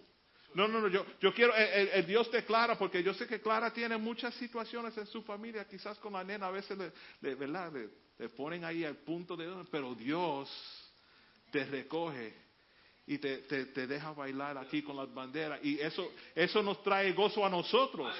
[0.56, 3.72] No, no, no, yo, yo quiero el, Dios de Clara, porque yo sé que Clara
[3.74, 7.72] tiene muchas situaciones en su familia, quizás con la nena a veces le, le- ¿verdad?
[7.74, 7.90] Le,
[8.20, 10.50] le ponen ahí al punto de, pero Dios
[11.52, 12.34] te recoge
[13.08, 17.12] y te, te, te deja bailar aquí con las banderas y eso, eso nos trae
[17.14, 18.14] gozo a nosotros.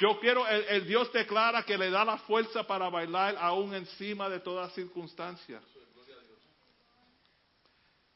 [0.00, 3.74] Yo quiero el, el Dios de Clara que le da la fuerza para bailar aún
[3.74, 5.60] encima de toda circunstancia.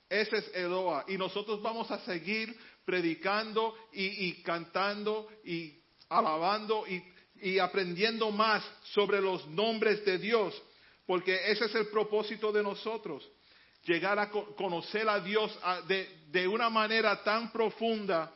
[0.09, 1.05] Ese es Eloa.
[1.09, 2.55] Y nosotros vamos a seguir
[2.85, 5.75] predicando y, y cantando y
[6.09, 7.03] alabando y,
[7.41, 10.61] y aprendiendo más sobre los nombres de Dios.
[11.07, 13.29] Porque ese es el propósito de nosotros.
[13.85, 18.33] Llegar a co- conocer a Dios de, de una manera tan profunda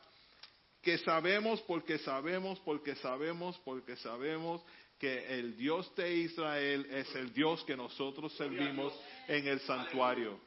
[0.82, 4.62] que sabemos porque sabemos porque sabemos porque sabemos
[4.98, 8.92] que el Dios de Israel es el Dios que nosotros servimos
[9.28, 10.40] en el santuario.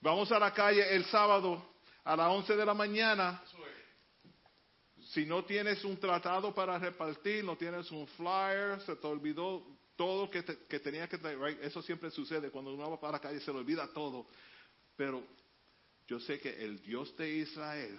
[0.00, 1.69] Vamos a la calle el sábado
[2.04, 3.42] a las 11 de la mañana.
[5.12, 9.66] Si no tienes un tratado para repartir, no tienes un flyer, se te olvidó
[9.96, 11.38] todo que, te- que tenía que traer.
[11.40, 11.58] right?
[11.62, 14.26] Eso siempre sucede cuando uno va para la calle, se le olvida todo.
[14.96, 15.22] Pero
[16.06, 17.98] yo sé que el Dios de Israel,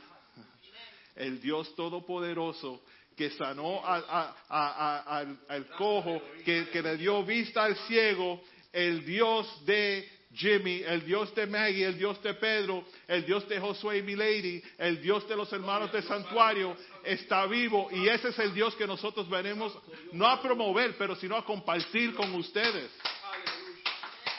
[1.16, 2.82] el Dios todopoderoso,
[3.16, 7.76] que sanó a- a- a- a- al, al cojo, que, que le dio vista al
[7.88, 8.42] ciego,
[8.72, 13.60] el Dios de Jimmy, el Dios de Maggie, el Dios de Pedro, el Dios de
[13.60, 18.40] Josué y Milady, el Dios de los hermanos del santuario, está vivo y ese es
[18.40, 19.78] el Dios que nosotros venimos
[20.14, 22.90] no a promover, pero sino a compartir con ustedes.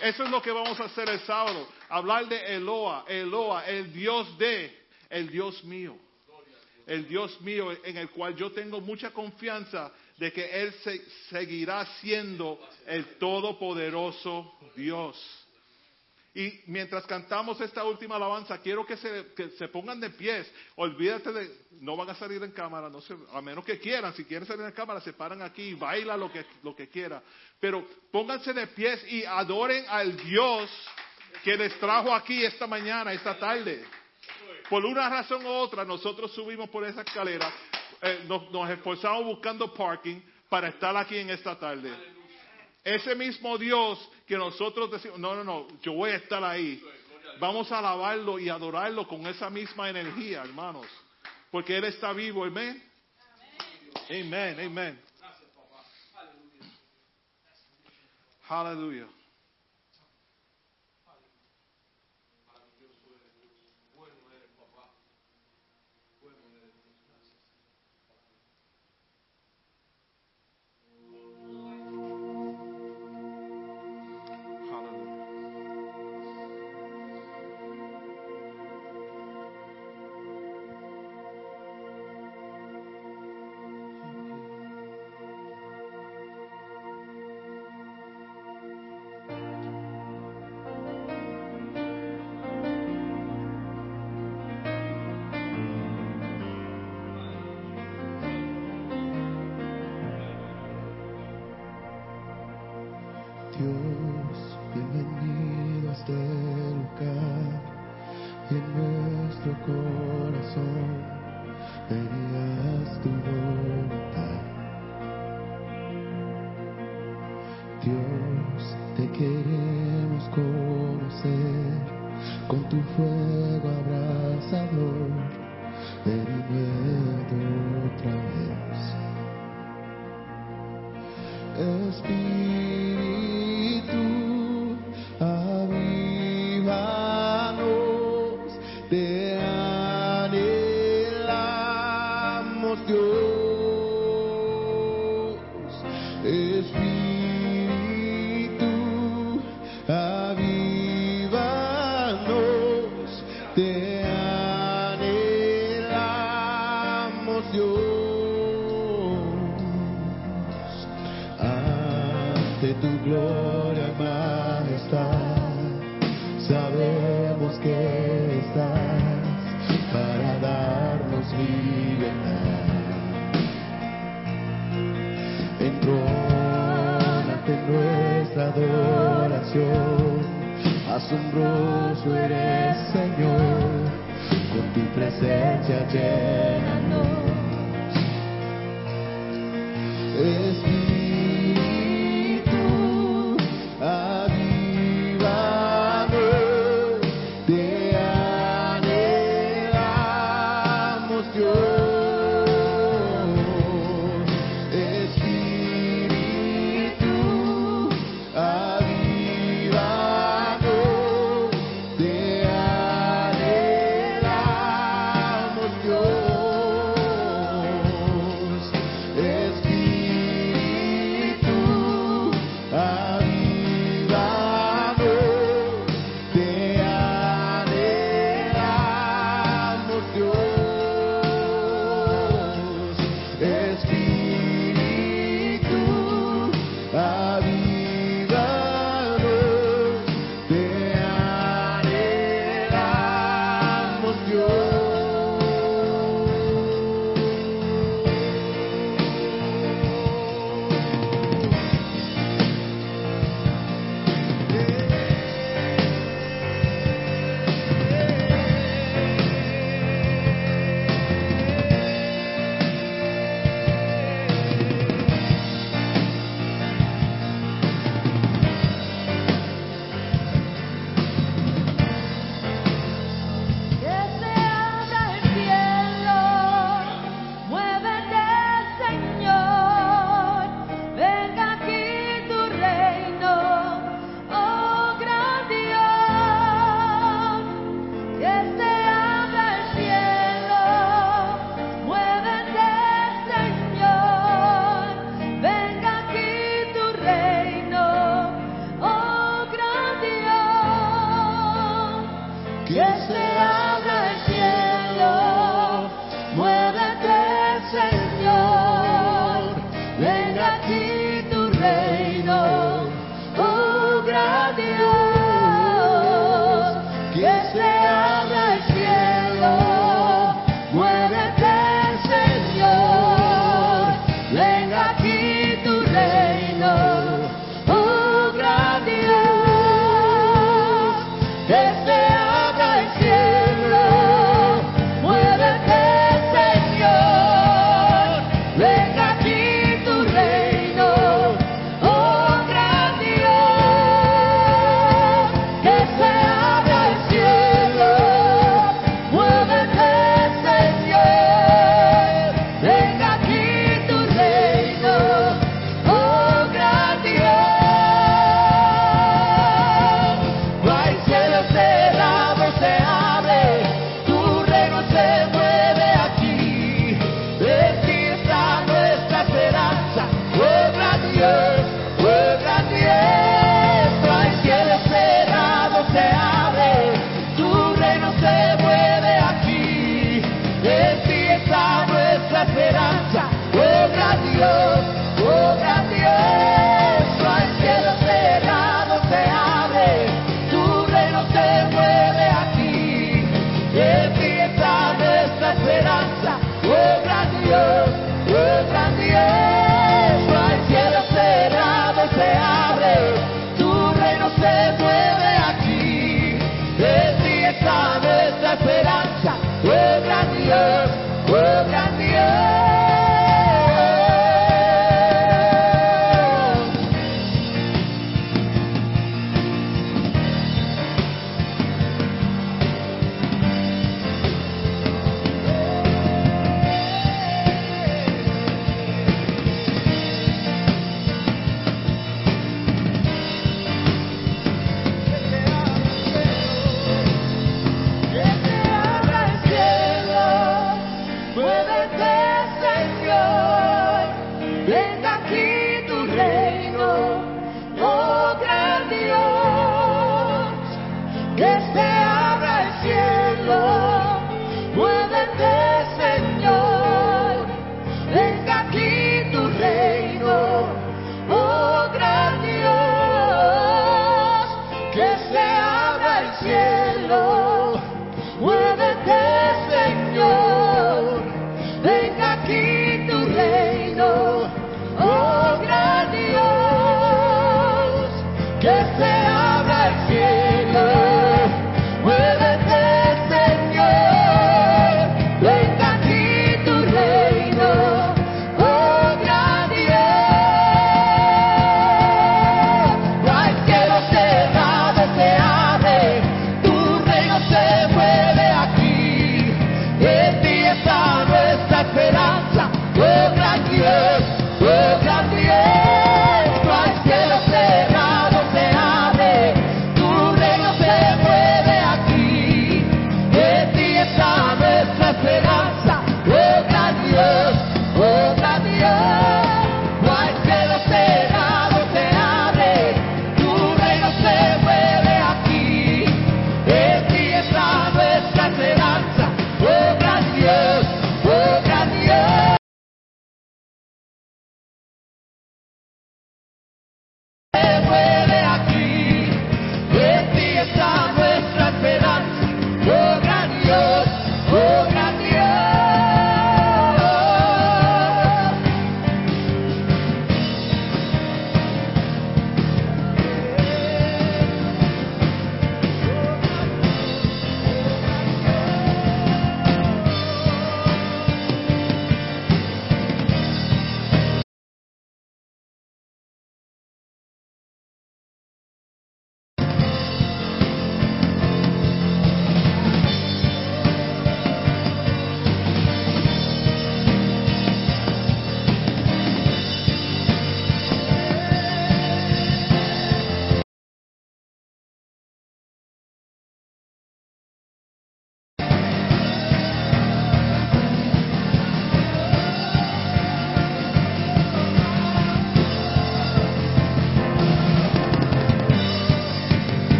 [0.00, 1.68] Eso es lo que vamos a hacer el sábado.
[1.88, 4.76] Hablar de Eloa, Eloa, el Dios de,
[5.10, 5.96] el Dios mío.
[6.86, 11.84] El Dios mío en el cual yo tengo mucha confianza de que Él se- seguirá
[12.00, 15.16] siendo el todopoderoso Dios.
[16.34, 20.50] Y mientras cantamos esta última alabanza, quiero que se, se pongan de pies.
[20.76, 21.50] Olvídate de,
[21.80, 24.14] no van a salir en cámara, no sé, a menos que quieran.
[24.14, 27.22] Si quieren salir en cámara, se paran aquí y baila lo que, lo que quiera.
[27.60, 30.70] Pero pónganse de pies y adoren al Dios
[31.44, 33.84] que les trajo aquí esta mañana, esta tarde.
[34.70, 37.52] Por una razón u otra, nosotros subimos por esa escalera,
[38.00, 40.18] eh, nos, nos esforzamos buscando parking
[40.48, 41.92] para estar aquí en esta tarde.
[42.84, 46.82] Ese mismo Dios que nosotros decimos, no, no, no, yo voy a estar ahí.
[47.38, 50.86] Vamos a alabarlo y adorarlo con esa misma energía, hermanos.
[51.50, 52.82] Porque Él está vivo, amén.
[54.10, 55.00] Amén, amén.
[58.48, 59.06] Aleluya.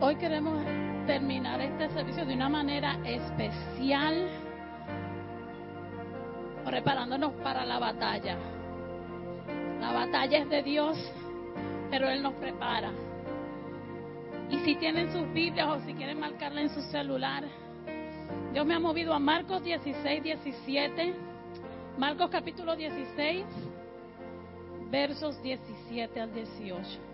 [0.00, 0.64] Hoy queremos
[1.08, 4.28] terminar este servicio de una manera especial,
[6.64, 8.36] preparándonos para la batalla.
[9.80, 10.96] La batalla es de Dios,
[11.90, 12.92] pero Él nos prepara.
[14.48, 17.42] Y si tienen sus Biblias o si quieren marcarla en su celular,
[18.52, 21.14] Dios me ha movido a Marcos 16, 17.
[21.98, 23.44] Marcos capítulo 16,
[24.92, 27.07] versos 17 al 18.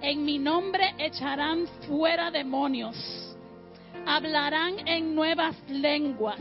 [0.00, 2.96] En mi nombre echarán fuera demonios,
[4.06, 6.40] hablarán en nuevas lenguas,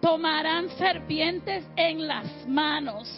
[0.00, 3.08] tomarán serpientes en las manos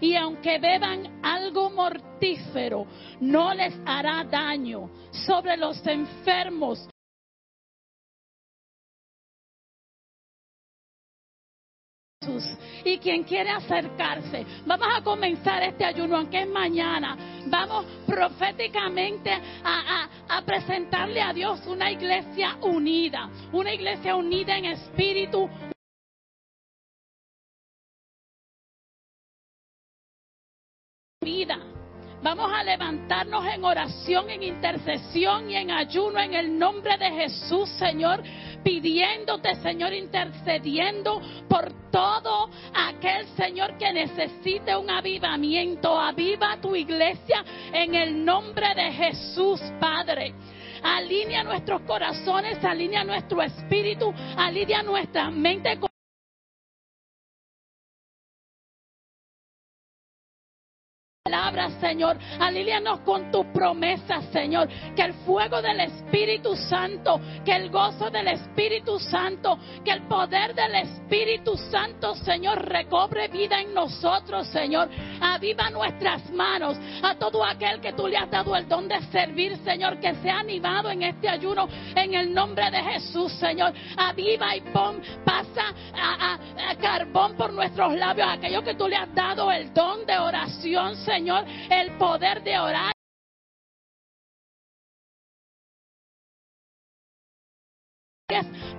[0.00, 2.86] y aunque beban algo mortífero,
[3.20, 4.90] no les hará daño.
[5.26, 6.88] Sobre los enfermos
[12.24, 12.44] Jesús.
[12.84, 17.16] Y quien quiere acercarse, vamos a comenzar este ayuno, aunque es mañana.
[17.46, 19.30] Vamos proféticamente
[19.62, 25.48] a, a- presentarle a Dios una iglesia unida, una iglesia unida en espíritu,
[31.20, 31.58] vida.
[32.22, 37.68] Vamos a levantarnos en oración, en intercesión y en ayuno en el nombre de Jesús,
[37.78, 38.22] Señor,
[38.64, 45.96] pidiéndote, Señor, intercediendo por todo aquel, Señor, que necesite un avivamiento.
[45.96, 50.34] Aviva tu iglesia en el nombre de Jesús, Padre.
[50.82, 55.93] Alinea nuestros corazones, alinea nuestro espíritu, alinea nuestra mente con
[61.28, 62.18] palabra, Señor.
[62.38, 64.68] Alílianos con tu promesa, Señor.
[64.94, 70.54] Que el fuego del Espíritu Santo, que el gozo del Espíritu Santo, que el poder
[70.54, 74.90] del Espíritu Santo, Señor, recobre vida en nosotros, Señor.
[75.22, 79.56] Aviva nuestras manos a todo aquel que tú le has dado el don de servir,
[79.64, 83.72] Señor, que sea animado en este ayuno en el nombre de Jesús, Señor.
[83.96, 88.96] Aviva y pon, pasa a, a- a carbón por nuestros labios, aquello que tú le
[88.96, 91.13] has dado el don de oración, Señor,
[91.70, 92.93] el poder de orar.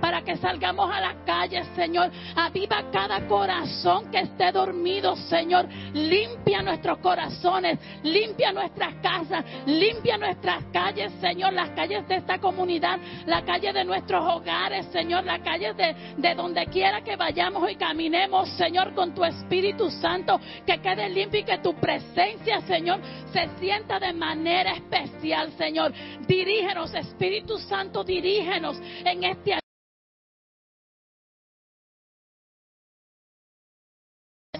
[0.00, 2.10] Para que salgamos a las calles, Señor.
[2.34, 5.68] Aviva cada corazón que esté dormido, Señor.
[5.94, 11.52] Limpia nuestros corazones, limpia nuestras casas, limpia nuestras calles, Señor.
[11.52, 15.24] Las calles de esta comunidad, la calle de nuestros hogares, Señor.
[15.24, 20.40] Las calles de, de donde quiera que vayamos y caminemos, Señor, con tu Espíritu Santo.
[20.66, 22.98] Que quede limpio y que tu presencia, Señor,
[23.32, 25.92] se sienta de manera especial, Señor.
[26.26, 29.45] Dirígenos, Espíritu Santo, dirígenos en este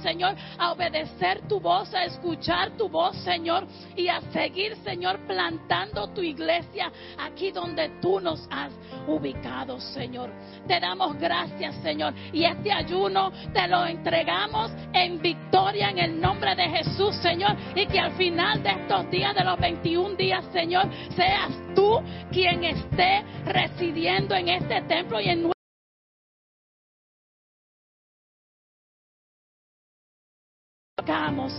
[0.06, 3.66] Señor, a obedecer tu voz, a escuchar tu voz, Señor,
[3.96, 8.72] y a seguir, Señor, plantando tu iglesia aquí donde tú nos has
[9.08, 10.30] ubicado, Señor.
[10.68, 16.54] Te damos gracias, Señor, y este ayuno te lo entregamos en victoria en el nombre
[16.54, 20.88] de Jesús, Señor, y que al final de estos días, de los 21 días, Señor,
[21.16, 22.00] seas tú
[22.30, 25.55] quien esté residiendo en este templo y en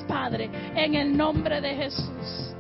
[0.08, 2.54] Padre, en el nombre de Jesús.